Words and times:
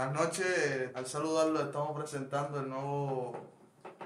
Buenas 0.00 0.18
noches, 0.18 0.90
al 0.94 1.04
saludarlo 1.04 1.60
estamos 1.60 1.94
presentando 1.94 2.58
el 2.60 2.70
nuevo, 2.70 3.36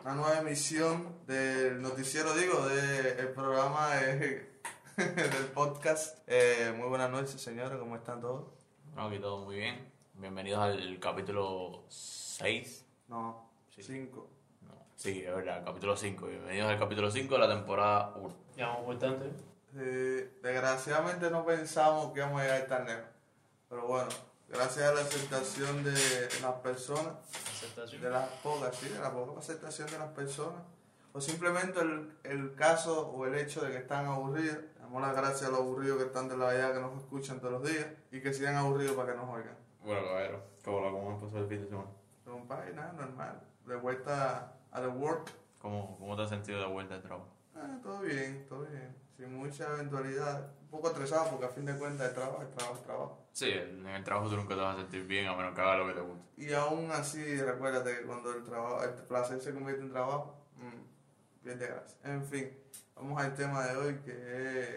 una 0.03 0.15
nueva 0.15 0.41
emisión 0.41 1.21
del 1.25 1.81
noticiero, 1.81 2.35
digo, 2.35 2.67
del 2.67 3.29
programa 3.29 3.91
eh, 4.03 4.59
del 4.97 5.47
podcast. 5.55 6.19
Eh, 6.27 6.75
muy 6.77 6.89
buenas 6.89 7.13
noches, 7.13 7.41
señores, 7.41 7.79
¿cómo 7.79 7.95
están 7.95 8.21
todos? 8.21 8.43
Bueno, 8.87 9.09
aquí 9.09 9.21
todo 9.21 9.45
muy 9.45 9.55
bien. 9.55 9.89
Bienvenidos 10.15 10.63
al 10.63 10.99
capítulo 10.99 11.85
6. 11.89 12.85
No, 13.07 13.49
Sí. 13.69 13.85
5. 13.85 14.29
No, 14.63 14.73
sí, 14.97 15.23
es 15.25 15.33
verdad, 15.33 15.65
capítulo 15.65 15.97
5. 15.97 16.27
Bienvenidos 16.27 16.71
al 16.71 16.79
capítulo 16.81 17.09
5 17.09 17.35
de 17.35 17.39
la 17.41 17.49
temporada 17.55 18.15
1. 18.17 18.35
Llamamos 18.57 18.89
bastante. 18.89 19.31
desgraciadamente 20.43 21.31
no 21.31 21.47
pensamos 21.47 22.13
que 22.13 22.19
íbamos 22.19 22.41
a 22.41 22.45
llegar 22.47 22.67
tan 22.67 22.85
lejos, 22.85 23.05
pero 23.69 23.87
bueno, 23.87 24.09
gracias 24.49 24.85
a 24.91 24.95
la 24.95 25.01
aceptación 25.01 25.85
de 25.85 25.93
las 26.43 26.53
personas, 26.63 27.15
Aceptación. 27.57 28.03
de 28.03 28.11
las 28.11 28.29
pocas, 28.43 28.75
sí, 28.77 28.89
de 28.89 28.99
la 28.99 29.13
poca 29.13 29.39
aceptación 29.41 29.89
de 29.91 29.99
las 29.99 30.09
personas, 30.13 30.63
o 31.13 31.21
simplemente 31.21 31.81
el, 31.81 32.13
el 32.25 32.55
caso 32.55 33.09
o 33.09 33.27
el 33.27 33.35
hecho 33.37 33.61
de 33.65 33.71
que 33.73 33.79
están 33.79 34.07
aburridos. 34.07 34.59
Damos 34.81 35.01
las 35.03 35.17
gracias 35.17 35.45
a 35.45 35.51
los 35.51 35.61
aburridos 35.61 35.99
que 35.99 36.05
están 36.05 36.29
de 36.29 36.37
la 36.37 36.51
allá, 36.51 36.73
que 36.73 36.81
nos 36.81 36.97
escuchan 37.01 37.41
todos 37.41 37.55
los 37.55 37.71
días 37.71 37.87
y 38.11 38.21
que 38.21 38.33
sigan 38.35 38.57
aburridos 38.57 38.95
para 38.97 39.13
que 39.13 39.19
nos 39.19 39.29
oigan. 39.29 39.57
Bueno, 39.83 40.07
caballero, 40.07 40.43
¿cómo, 40.65 40.93
cómo 40.93 41.21
pasó 41.21 41.39
el 41.39 41.49
fin 41.49 41.63
de 41.63 41.69
semana? 41.69 41.89
Compadre, 42.25 42.73
nada, 42.75 42.93
normal. 42.93 43.41
De 43.67 43.77
vuelta 43.77 44.53
a 44.71 44.81
the 44.81 44.89
work. 44.89 45.31
¿Cómo, 45.59 45.97
¿Cómo 45.99 46.17
te 46.17 46.23
has 46.23 46.29
sentido 46.29 46.61
de 46.61 46.67
vuelta 46.67 46.95
al 46.95 47.03
trabajo? 47.03 47.29
Ah, 47.57 47.79
todo 47.83 48.01
bien, 48.01 48.45
todo 48.49 48.67
bien. 48.67 48.95
Sin 49.17 49.35
mucha 49.37 49.67
eventualidad. 49.73 50.53
Un 50.63 50.69
poco 50.69 50.89
estresado 50.89 51.31
porque 51.31 51.47
a 51.47 51.49
fin 51.49 51.65
de 51.65 51.77
cuentas 51.79 52.09
el 52.09 52.15
trabajo, 52.15 52.43
el 52.43 52.49
trabajo, 52.51 52.77
el 52.79 52.83
trabajo. 52.85 53.24
Sí, 53.35 53.51
en 53.51 53.85
el 53.85 54.05
trabajo 54.05 54.29
tú 54.31 54.37
nunca 54.37 54.55
te 54.55 54.61
vas 54.61 54.77
a 54.77 54.81
sentir 54.83 55.05
bien 55.09 55.27
a 55.27 55.35
menos 55.35 55.55
que 55.57 55.61
hagas 55.61 55.79
lo 55.79 55.89
que 55.89 55.95
te 55.95 56.01
guste. 56.03 56.23
Y 56.37 56.53
aún 56.53 56.89
así, 56.93 57.37
recuérdate 57.43 57.99
que 57.99 58.03
cuando 58.07 58.33
el 58.33 58.45
trabajo, 58.45 58.85
el 58.85 58.91
placer 59.09 59.41
se 59.41 59.53
convierte 59.53 59.83
en 59.83 59.91
trabajo, 59.91 60.37
mm, 60.57 61.43
pierde 61.43 61.67
gracia. 61.67 61.99
En 62.05 62.25
fin, 62.25 62.57
vamos 62.95 63.21
al 63.21 63.35
tema 63.35 63.67
de 63.67 63.77
hoy 63.77 63.95
que 64.05 64.13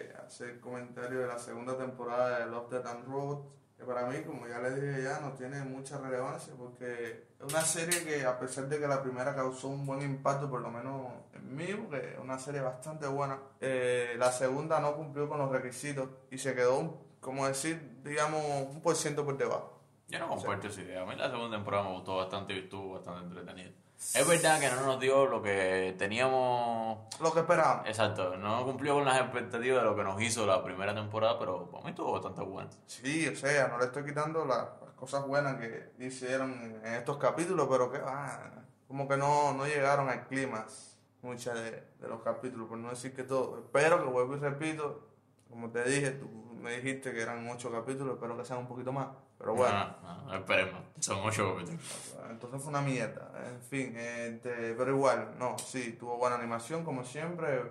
es 0.08 0.14
hacer 0.16 0.58
comentario 0.58 1.20
de 1.20 1.28
la 1.28 1.38
segunda 1.38 1.78
temporada 1.78 2.40
de 2.40 2.46
Love, 2.50 2.68
Death 2.70 2.86
and 2.86 3.06
Robots. 3.06 3.54
Que 3.76 3.84
para 3.84 4.06
mí, 4.06 4.22
como 4.26 4.48
ya 4.48 4.58
les 4.58 4.74
dije 4.74 5.04
ya, 5.04 5.20
no 5.20 5.34
tiene 5.34 5.62
mucha 5.62 5.98
relevancia 5.98 6.52
porque 6.58 7.28
es 7.38 7.44
una 7.52 7.62
serie 7.62 8.02
que 8.02 8.26
a 8.26 8.36
pesar 8.40 8.68
de 8.68 8.80
que 8.80 8.88
la 8.88 9.00
primera 9.00 9.36
causó 9.36 9.68
un 9.68 9.86
buen 9.86 10.02
impacto, 10.02 10.50
por 10.50 10.60
lo 10.62 10.68
menos 10.68 11.12
en 11.32 11.54
mí, 11.54 11.66
porque 11.74 12.14
es 12.14 12.18
una 12.18 12.40
serie 12.40 12.60
bastante 12.60 13.06
buena, 13.06 13.38
eh, 13.60 14.16
la 14.18 14.32
segunda 14.32 14.80
no 14.80 14.96
cumplió 14.96 15.28
con 15.28 15.38
los 15.38 15.52
requisitos 15.52 16.08
y 16.28 16.38
se 16.38 16.56
quedó, 16.56 16.80
un- 16.80 17.07
como 17.20 17.46
decir, 17.46 18.00
digamos, 18.04 18.42
un 18.70 18.80
por 18.80 18.94
ciento 18.96 19.24
por 19.24 19.36
debajo. 19.36 19.80
Yo 20.08 20.18
no 20.20 20.28
comparto 20.28 20.68
esa 20.68 20.80
idea. 20.80 21.02
A 21.02 21.06
mí 21.06 21.14
la 21.16 21.30
segunda 21.30 21.56
temporada 21.56 21.84
me 21.84 21.92
gustó 21.94 22.16
bastante 22.16 22.54
y 22.54 22.58
estuvo 22.60 22.94
bastante 22.94 23.24
entretenida. 23.26 23.70
Es 24.14 24.26
verdad 24.28 24.60
que 24.60 24.70
no 24.70 24.82
nos 24.86 25.00
dio 25.00 25.26
lo 25.26 25.42
que 25.42 25.94
teníamos... 25.98 26.98
Lo 27.20 27.32
que 27.32 27.40
esperábamos. 27.40 27.86
Exacto, 27.88 28.36
no 28.36 28.64
cumplió 28.64 28.94
con 28.94 29.04
las 29.04 29.20
expectativas 29.20 29.82
de 29.82 29.84
lo 29.84 29.96
que 29.96 30.04
nos 30.04 30.22
hizo 30.22 30.46
la 30.46 30.62
primera 30.62 30.94
temporada, 30.94 31.36
pero 31.38 31.68
para 31.68 31.82
mí 31.84 31.90
estuvo 31.90 32.12
bastante 32.12 32.42
bueno. 32.42 32.70
Sí, 32.86 33.26
o 33.28 33.34
sea, 33.36 33.66
no 33.68 33.78
le 33.78 33.86
estoy 33.86 34.04
quitando 34.04 34.44
la- 34.44 34.76
las 34.84 34.92
cosas 34.94 35.26
buenas 35.26 35.56
que 35.56 35.92
hicieron 35.98 36.80
en 36.84 36.94
estos 36.94 37.16
capítulos, 37.18 37.66
pero 37.68 37.90
que 37.90 37.98
ah, 38.04 38.50
como 38.86 39.08
que 39.08 39.16
no, 39.16 39.52
no 39.52 39.66
llegaron 39.66 40.08
al 40.08 40.26
clímax 40.28 40.96
muchas 41.20 41.54
de, 41.56 41.70
de 41.98 42.08
los 42.08 42.22
capítulos, 42.22 42.68
por 42.68 42.78
no 42.78 42.90
decir 42.90 43.12
que 43.14 43.24
todo. 43.24 43.58
Espero 43.58 43.98
que 44.02 44.08
vuelvo 44.10 44.36
y 44.36 44.38
repito, 44.38 45.08
como 45.50 45.70
te 45.70 45.82
dije, 45.84 46.12
tú 46.12 46.28
me 46.60 46.76
dijiste 46.76 47.12
que 47.12 47.22
eran 47.22 47.48
ocho 47.48 47.70
capítulos, 47.70 48.14
espero 48.14 48.36
que 48.36 48.44
sean 48.44 48.60
un 48.60 48.66
poquito 48.66 48.92
más. 48.92 49.08
Pero 49.38 49.54
bueno, 49.54 49.96
No, 50.02 50.16
no, 50.16 50.22
no, 50.24 50.34
esperemos. 50.34 50.80
Son 50.98 51.18
ocho 51.24 51.54
capítulos. 51.54 52.14
entonces 52.30 52.60
fue 52.60 52.70
una 52.70 52.80
mierda. 52.80 53.30
En 53.46 53.60
fin, 53.62 53.96
este, 53.96 54.74
pero 54.74 54.90
igual, 54.94 55.34
no, 55.38 55.58
sí, 55.58 55.96
tuvo 55.98 56.16
buena 56.16 56.36
animación 56.36 56.84
como 56.84 57.04
siempre, 57.04 57.62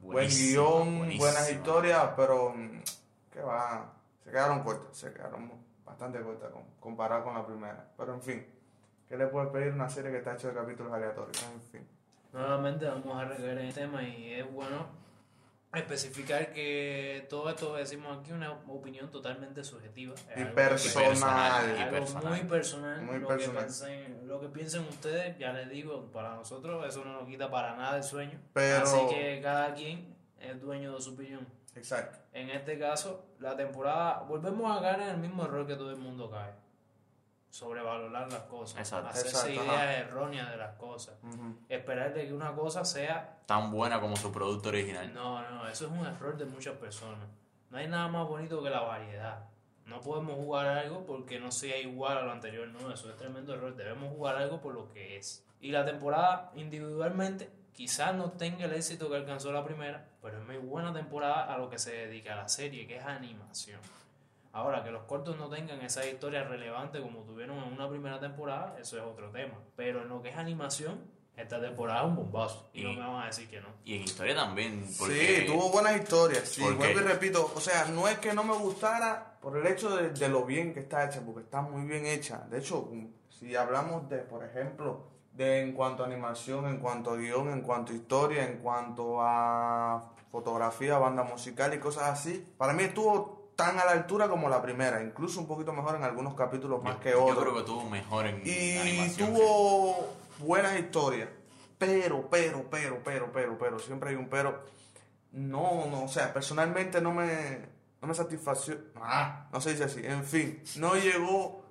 buen 0.00 0.12
Buenísima, 0.12 0.62
guion, 0.62 1.18
buenas 1.18 1.50
historias, 1.50 2.10
pero 2.16 2.50
mm, 2.54 2.82
que 3.32 3.40
va, 3.40 3.92
se 4.22 4.30
quedaron 4.30 4.62
cortas, 4.62 4.96
se 4.96 5.12
quedaron 5.12 5.50
bastante 5.84 6.20
cortas 6.20 6.50
comparado 6.80 7.24
con 7.24 7.34
la 7.34 7.46
primera. 7.46 7.88
Pero 7.96 8.14
en 8.14 8.22
fin, 8.22 8.46
¿qué 9.08 9.16
le 9.16 9.26
puedes 9.28 9.50
pedir 9.50 9.72
a 9.72 9.74
una 9.74 9.88
serie 9.88 10.10
que 10.10 10.18
está 10.18 10.34
hecha 10.34 10.48
de 10.48 10.54
capítulos 10.54 10.92
aleatorios? 10.92 11.42
En 11.42 11.60
fin. 11.62 11.88
Nuevamente 12.32 12.84
vamos 12.86 13.16
a 13.16 13.24
recaer 13.24 13.58
en 13.58 13.66
el 13.66 13.74
tema 13.74 14.02
y 14.02 14.34
es 14.34 14.52
bueno 14.52 15.05
especificar 15.74 16.52
que 16.52 17.26
todo 17.28 17.50
esto 17.50 17.74
que 17.74 17.80
decimos 17.80 18.18
aquí 18.18 18.30
es 18.30 18.36
una 18.36 18.52
opinión 18.68 19.10
totalmente 19.10 19.62
subjetiva. 19.64 20.14
Y 20.36 20.44
personal. 20.44 21.76
algo 21.76 22.28
muy 22.28 22.40
personal. 22.44 23.02
Muy 23.02 23.18
lo, 23.18 23.28
personal. 23.28 23.66
Que 23.66 23.66
piensen, 23.66 24.28
lo 24.28 24.40
que 24.40 24.48
piensen 24.48 24.82
ustedes, 24.82 25.38
ya 25.38 25.52
les 25.52 25.68
digo, 25.68 26.10
para 26.12 26.34
nosotros 26.34 26.86
eso 26.86 27.04
no 27.04 27.12
nos 27.12 27.28
quita 27.28 27.50
para 27.50 27.76
nada 27.76 27.96
el 27.96 28.04
sueño. 28.04 28.38
Pero- 28.52 28.82
Así 28.82 28.98
que 29.10 29.40
cada 29.42 29.74
quien 29.74 30.16
es 30.40 30.60
dueño 30.60 30.94
de 30.94 31.00
su 31.00 31.14
opinión. 31.14 31.46
Exacto. 31.74 32.18
En 32.32 32.50
este 32.50 32.78
caso, 32.78 33.26
la 33.38 33.54
temporada, 33.54 34.20
volvemos 34.20 34.76
a 34.76 34.80
caer 34.80 35.00
en 35.02 35.08
el 35.08 35.18
mismo 35.18 35.44
error 35.44 35.66
que 35.66 35.74
todo 35.74 35.90
el 35.90 35.98
mundo 35.98 36.30
cae. 36.30 36.52
Sobrevalorar 37.56 38.30
las 38.30 38.42
cosas. 38.42 38.78
Exacto. 38.80 39.08
Hacerse 39.08 39.28
Exacto, 39.28 39.52
ideas 39.52 39.68
ajá. 39.68 39.94
erróneas 39.94 40.50
de 40.50 40.56
las 40.58 40.74
cosas. 40.74 41.14
Esperar 41.70 42.12
de 42.12 42.26
que 42.26 42.34
una 42.34 42.54
cosa 42.54 42.84
sea... 42.84 43.40
Tan 43.46 43.70
buena 43.70 43.98
como 43.98 44.14
su 44.14 44.30
producto 44.30 44.68
original. 44.68 45.14
No, 45.14 45.40
no, 45.50 45.66
eso 45.66 45.86
es 45.86 45.90
un 45.90 46.04
error 46.04 46.36
de 46.36 46.44
muchas 46.44 46.76
personas. 46.76 47.26
No 47.70 47.78
hay 47.78 47.88
nada 47.88 48.08
más 48.08 48.28
bonito 48.28 48.62
que 48.62 48.68
la 48.68 48.80
variedad. 48.80 49.48
No 49.86 50.02
podemos 50.02 50.34
jugar 50.34 50.66
algo 50.66 51.06
porque 51.06 51.40
no 51.40 51.50
sea 51.50 51.78
igual 51.78 52.18
a 52.18 52.22
lo 52.22 52.32
anterior. 52.32 52.68
No, 52.68 52.92
eso 52.92 53.08
es 53.08 53.16
tremendo 53.16 53.54
error. 53.54 53.74
Debemos 53.74 54.12
jugar 54.12 54.36
algo 54.36 54.60
por 54.60 54.74
lo 54.74 54.90
que 54.90 55.16
es. 55.16 55.42
Y 55.58 55.70
la 55.70 55.86
temporada 55.86 56.52
individualmente 56.56 57.50
quizás 57.72 58.14
no 58.14 58.32
tenga 58.32 58.66
el 58.66 58.74
éxito 58.74 59.08
que 59.08 59.16
alcanzó 59.16 59.50
la 59.50 59.64
primera, 59.64 60.10
pero 60.20 60.38
es 60.38 60.46
muy 60.46 60.58
buena 60.58 60.92
temporada 60.92 61.54
a 61.54 61.56
lo 61.56 61.70
que 61.70 61.78
se 61.78 61.92
dedica 61.92 62.34
a 62.34 62.36
la 62.36 62.48
serie, 62.50 62.86
que 62.86 62.96
es 62.96 63.04
animación. 63.06 63.80
Ahora, 64.56 64.82
que 64.82 64.90
los 64.90 65.02
cortos 65.02 65.36
no 65.36 65.50
tengan 65.50 65.82
esa 65.82 66.06
historia 66.06 66.42
relevante 66.42 66.98
como 67.02 67.20
tuvieron 67.24 67.58
en 67.58 67.74
una 67.74 67.90
primera 67.90 68.18
temporada, 68.18 68.74
eso 68.80 68.96
es 68.96 69.02
otro 69.02 69.30
tema. 69.30 69.52
Pero 69.76 70.00
en 70.00 70.08
lo 70.08 70.22
que 70.22 70.30
es 70.30 70.36
animación, 70.38 70.98
esta 71.36 71.60
temporada 71.60 72.00
es 72.00 72.06
un 72.06 72.16
bombazo. 72.16 72.70
Y, 72.72 72.82
no 72.82 72.94
me 72.94 73.00
van 73.00 73.24
a 73.24 73.26
decir 73.26 73.50
que 73.50 73.60
no. 73.60 73.68
Y 73.84 73.96
en 73.96 74.04
historia 74.04 74.34
también. 74.34 74.88
Porque 74.98 75.44
Sí, 75.44 75.46
tuvo 75.46 75.68
buenas 75.70 76.00
historias. 76.00 76.48
Sí, 76.48 76.62
vuelvo 76.62 77.00
y 77.00 77.04
repito. 77.04 77.52
O 77.54 77.60
sea, 77.60 77.84
no 77.84 78.08
es 78.08 78.16
que 78.18 78.32
no 78.32 78.44
me 78.44 78.54
gustara 78.54 79.36
por 79.42 79.58
el 79.58 79.66
hecho 79.66 79.94
de, 79.94 80.08
de 80.08 80.28
lo 80.30 80.46
bien 80.46 80.72
que 80.72 80.80
está 80.80 81.04
hecha, 81.04 81.20
porque 81.20 81.42
está 81.42 81.60
muy 81.60 81.86
bien 81.86 82.06
hecha. 82.06 82.46
De 82.48 82.60
hecho, 82.60 82.90
si 83.28 83.54
hablamos 83.54 84.08
de, 84.08 84.20
por 84.20 84.42
ejemplo, 84.42 85.04
de 85.34 85.60
en 85.60 85.74
cuanto 85.74 86.02
a 86.02 86.06
animación, 86.06 86.66
en 86.66 86.78
cuanto 86.78 87.10
a 87.10 87.16
guion, 87.18 87.50
en 87.50 87.60
cuanto 87.60 87.92
a 87.92 87.96
historia, 87.96 88.48
en 88.48 88.56
cuanto 88.56 89.18
a 89.20 90.14
fotografía, 90.32 90.96
banda 90.96 91.24
musical 91.24 91.74
y 91.74 91.78
cosas 91.78 92.04
así, 92.04 92.54
para 92.56 92.72
mí 92.72 92.84
estuvo 92.84 93.35
tan 93.56 93.78
a 93.78 93.84
la 93.84 93.92
altura 93.92 94.28
como 94.28 94.48
la 94.48 94.60
primera, 94.62 95.02
incluso 95.02 95.40
un 95.40 95.46
poquito 95.48 95.72
mejor 95.72 95.96
en 95.96 96.04
algunos 96.04 96.34
capítulos 96.34 96.82
más 96.82 96.96
que 96.98 97.10
yo 97.10 97.24
otros. 97.24 97.42
creo 97.42 97.56
que 97.56 97.62
tuvo 97.62 97.88
mejor 97.88 98.26
en 98.26 98.42
Y 98.44 98.76
animación. 98.78 99.34
tuvo 99.34 100.14
buenas 100.38 100.78
historias. 100.78 101.28
Pero, 101.78 102.28
pero, 102.30 102.64
pero, 102.70 103.00
pero, 103.02 103.32
pero, 103.32 103.58
pero, 103.58 103.78
siempre 103.78 104.10
hay 104.10 104.16
un 104.16 104.28
pero. 104.28 104.62
No, 105.32 105.86
no, 105.90 106.04
o 106.04 106.08
sea, 106.08 106.32
personalmente 106.32 107.00
no 107.00 107.12
me, 107.12 107.60
no 108.00 108.08
me 108.08 108.14
satisfació. 108.14 108.78
Ah, 108.96 109.48
no 109.52 109.60
se 109.60 109.70
dice 109.72 109.84
así. 109.84 110.00
En 110.04 110.24
fin, 110.24 110.62
no 110.76 110.94
llegó 110.94 111.64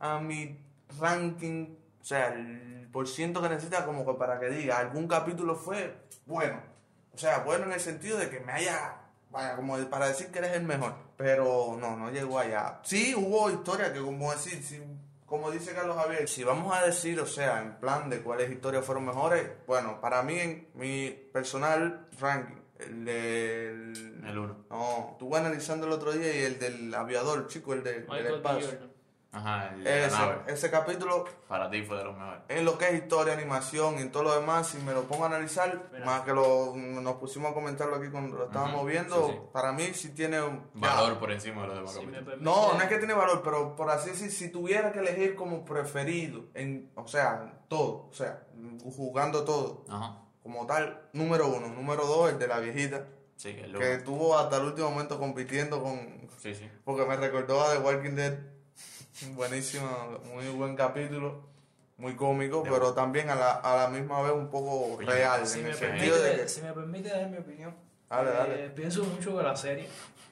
a 0.00 0.18
mi 0.18 0.58
ranking, 0.98 1.76
o 2.00 2.04
sea, 2.04 2.28
el 2.28 2.88
por 2.92 3.08
ciento 3.08 3.40
que 3.40 3.48
necesita 3.48 3.84
como 3.86 4.04
que 4.04 4.14
para 4.14 4.38
que 4.40 4.48
diga, 4.50 4.78
algún 4.78 5.06
capítulo 5.08 5.54
fue 5.54 5.96
bueno. 6.26 6.60
O 7.14 7.18
sea, 7.18 7.38
bueno 7.40 7.64
en 7.66 7.72
el 7.72 7.80
sentido 7.80 8.18
de 8.18 8.28
que 8.30 8.40
me 8.40 8.52
haya, 8.52 8.96
vaya, 9.30 9.54
como 9.56 9.76
para 9.88 10.08
decir 10.08 10.28
que 10.32 10.38
eres 10.40 10.52
el 10.52 10.64
mejor. 10.64 10.94
Pero 11.22 11.76
no, 11.78 11.96
no 11.96 12.10
llegó 12.10 12.38
allá. 12.40 12.80
Sí, 12.82 13.14
hubo 13.16 13.48
historia 13.50 13.92
que 13.92 14.00
como 14.00 14.32
decir, 14.32 14.60
si- 14.62 14.82
como 15.24 15.50
dice 15.52 15.72
Carlos 15.72 15.96
Javier, 15.96 16.28
si 16.28 16.42
vamos 16.44 16.76
a 16.76 16.84
decir, 16.84 17.20
o 17.20 17.26
sea, 17.26 17.60
en 17.62 17.76
plan 17.76 18.10
de 18.10 18.20
cuáles 18.22 18.50
historias 18.50 18.84
fueron 18.84 19.06
mejores, 19.06 19.48
bueno, 19.66 20.00
para 20.00 20.22
mí 20.22 20.38
en 20.38 20.68
mi 20.74 21.10
personal 21.32 22.08
ranking, 22.20 22.56
el 22.80 23.04
del... 23.04 24.22
El 24.26 24.38
uno. 24.38 24.56
No, 24.68 25.10
estuve 25.12 25.38
analizando 25.38 25.86
el 25.86 25.92
otro 25.92 26.12
día 26.12 26.34
y 26.34 26.42
el 26.44 26.58
del 26.58 26.92
aviador, 26.94 27.46
chico, 27.46 27.72
el 27.72 27.82
del, 27.84 28.04
del 28.24 28.34
espacio. 28.66 28.91
Ajá, 29.34 29.74
Ese, 29.82 30.52
ese 30.52 30.70
capítulo 30.70 31.24
Para 31.48 31.70
ti 31.70 31.82
fue 31.82 31.96
de 31.96 32.04
los 32.04 32.14
mejores. 32.18 32.42
en 32.50 32.66
lo 32.66 32.76
que 32.76 32.88
es 32.88 32.94
historia, 33.02 33.32
animación 33.32 33.98
y 33.98 34.10
todo 34.10 34.24
lo 34.24 34.38
demás, 34.38 34.66
si 34.68 34.78
me 34.78 34.92
lo 34.92 35.04
pongo 35.04 35.24
a 35.24 35.28
analizar, 35.28 35.90
más 36.04 36.20
que 36.20 36.34
lo, 36.34 36.74
nos 36.76 37.14
pusimos 37.16 37.50
a 37.50 37.54
comentarlo 37.54 37.96
aquí 37.96 38.08
cuando 38.10 38.36
lo 38.36 38.44
estábamos 38.44 38.86
viendo, 38.86 39.26
sí, 39.28 39.32
sí. 39.32 39.38
para 39.50 39.72
mí 39.72 39.84
sí 39.94 40.10
tiene 40.10 40.42
un 40.42 40.68
Valor 40.74 41.18
por 41.18 41.32
encima 41.32 41.62
de 41.62 41.68
los 41.68 41.76
demás 41.76 41.96
permite- 42.22 42.36
No, 42.42 42.74
no 42.74 42.80
es 42.82 42.88
que 42.90 42.98
tiene 42.98 43.14
valor, 43.14 43.40
pero 43.42 43.74
por 43.74 43.88
así 43.90 44.10
decir, 44.10 44.30
si 44.30 44.50
tuviera 44.50 44.92
que 44.92 44.98
elegir 44.98 45.34
como 45.34 45.64
preferido, 45.64 46.44
en, 46.52 46.92
o 46.94 47.08
sea, 47.08 47.54
todo, 47.68 48.08
o 48.10 48.12
sea, 48.12 48.42
jugando 48.84 49.44
todo, 49.44 49.86
Ajá. 49.88 50.18
como 50.42 50.66
tal, 50.66 51.08
número 51.14 51.48
uno, 51.48 51.68
número 51.68 52.06
dos, 52.06 52.30
el 52.32 52.38
de 52.38 52.48
la 52.48 52.58
viejita, 52.58 53.06
Sí, 53.36 53.54
que 53.54 53.72
que 53.72 53.94
estuvo 53.94 54.38
hasta 54.38 54.58
el 54.58 54.64
último 54.66 54.90
momento 54.90 55.18
compitiendo 55.18 55.82
con, 55.82 56.28
Sí, 56.36 56.54
sí. 56.54 56.70
porque 56.84 57.04
me 57.06 57.16
recordó 57.16 57.62
a 57.62 57.72
The 57.72 57.78
Walking 57.78 58.14
Dead, 58.14 58.38
Buenísimo, 59.20 60.18
muy 60.32 60.48
buen 60.48 60.74
capítulo, 60.74 61.42
muy 61.98 62.16
cómico, 62.16 62.62
pero 62.64 62.92
también 62.94 63.28
a 63.30 63.34
la, 63.34 63.52
a 63.52 63.76
la 63.76 63.88
misma 63.88 64.20
vez 64.22 64.32
un 64.32 64.48
poco 64.50 64.98
real, 65.00 65.46
Si 65.46 65.58
en 65.58 65.64
me, 65.66 65.70
el 65.70 65.76
sentido 65.76 66.16
de 66.16 66.22
permite, 66.22 66.42
que... 66.42 66.48
si 66.48 66.62
me 66.62 66.72
permite 66.72 67.08
dar 67.10 67.28
mi 67.28 67.36
opinión, 67.38 67.74
Dale, 68.08 68.30
eh, 68.30 68.34
dale. 68.34 68.70
pienso 68.70 69.04
mucho 69.04 69.36
que 69.36 69.42
la 69.42 69.54
serie 69.54 69.88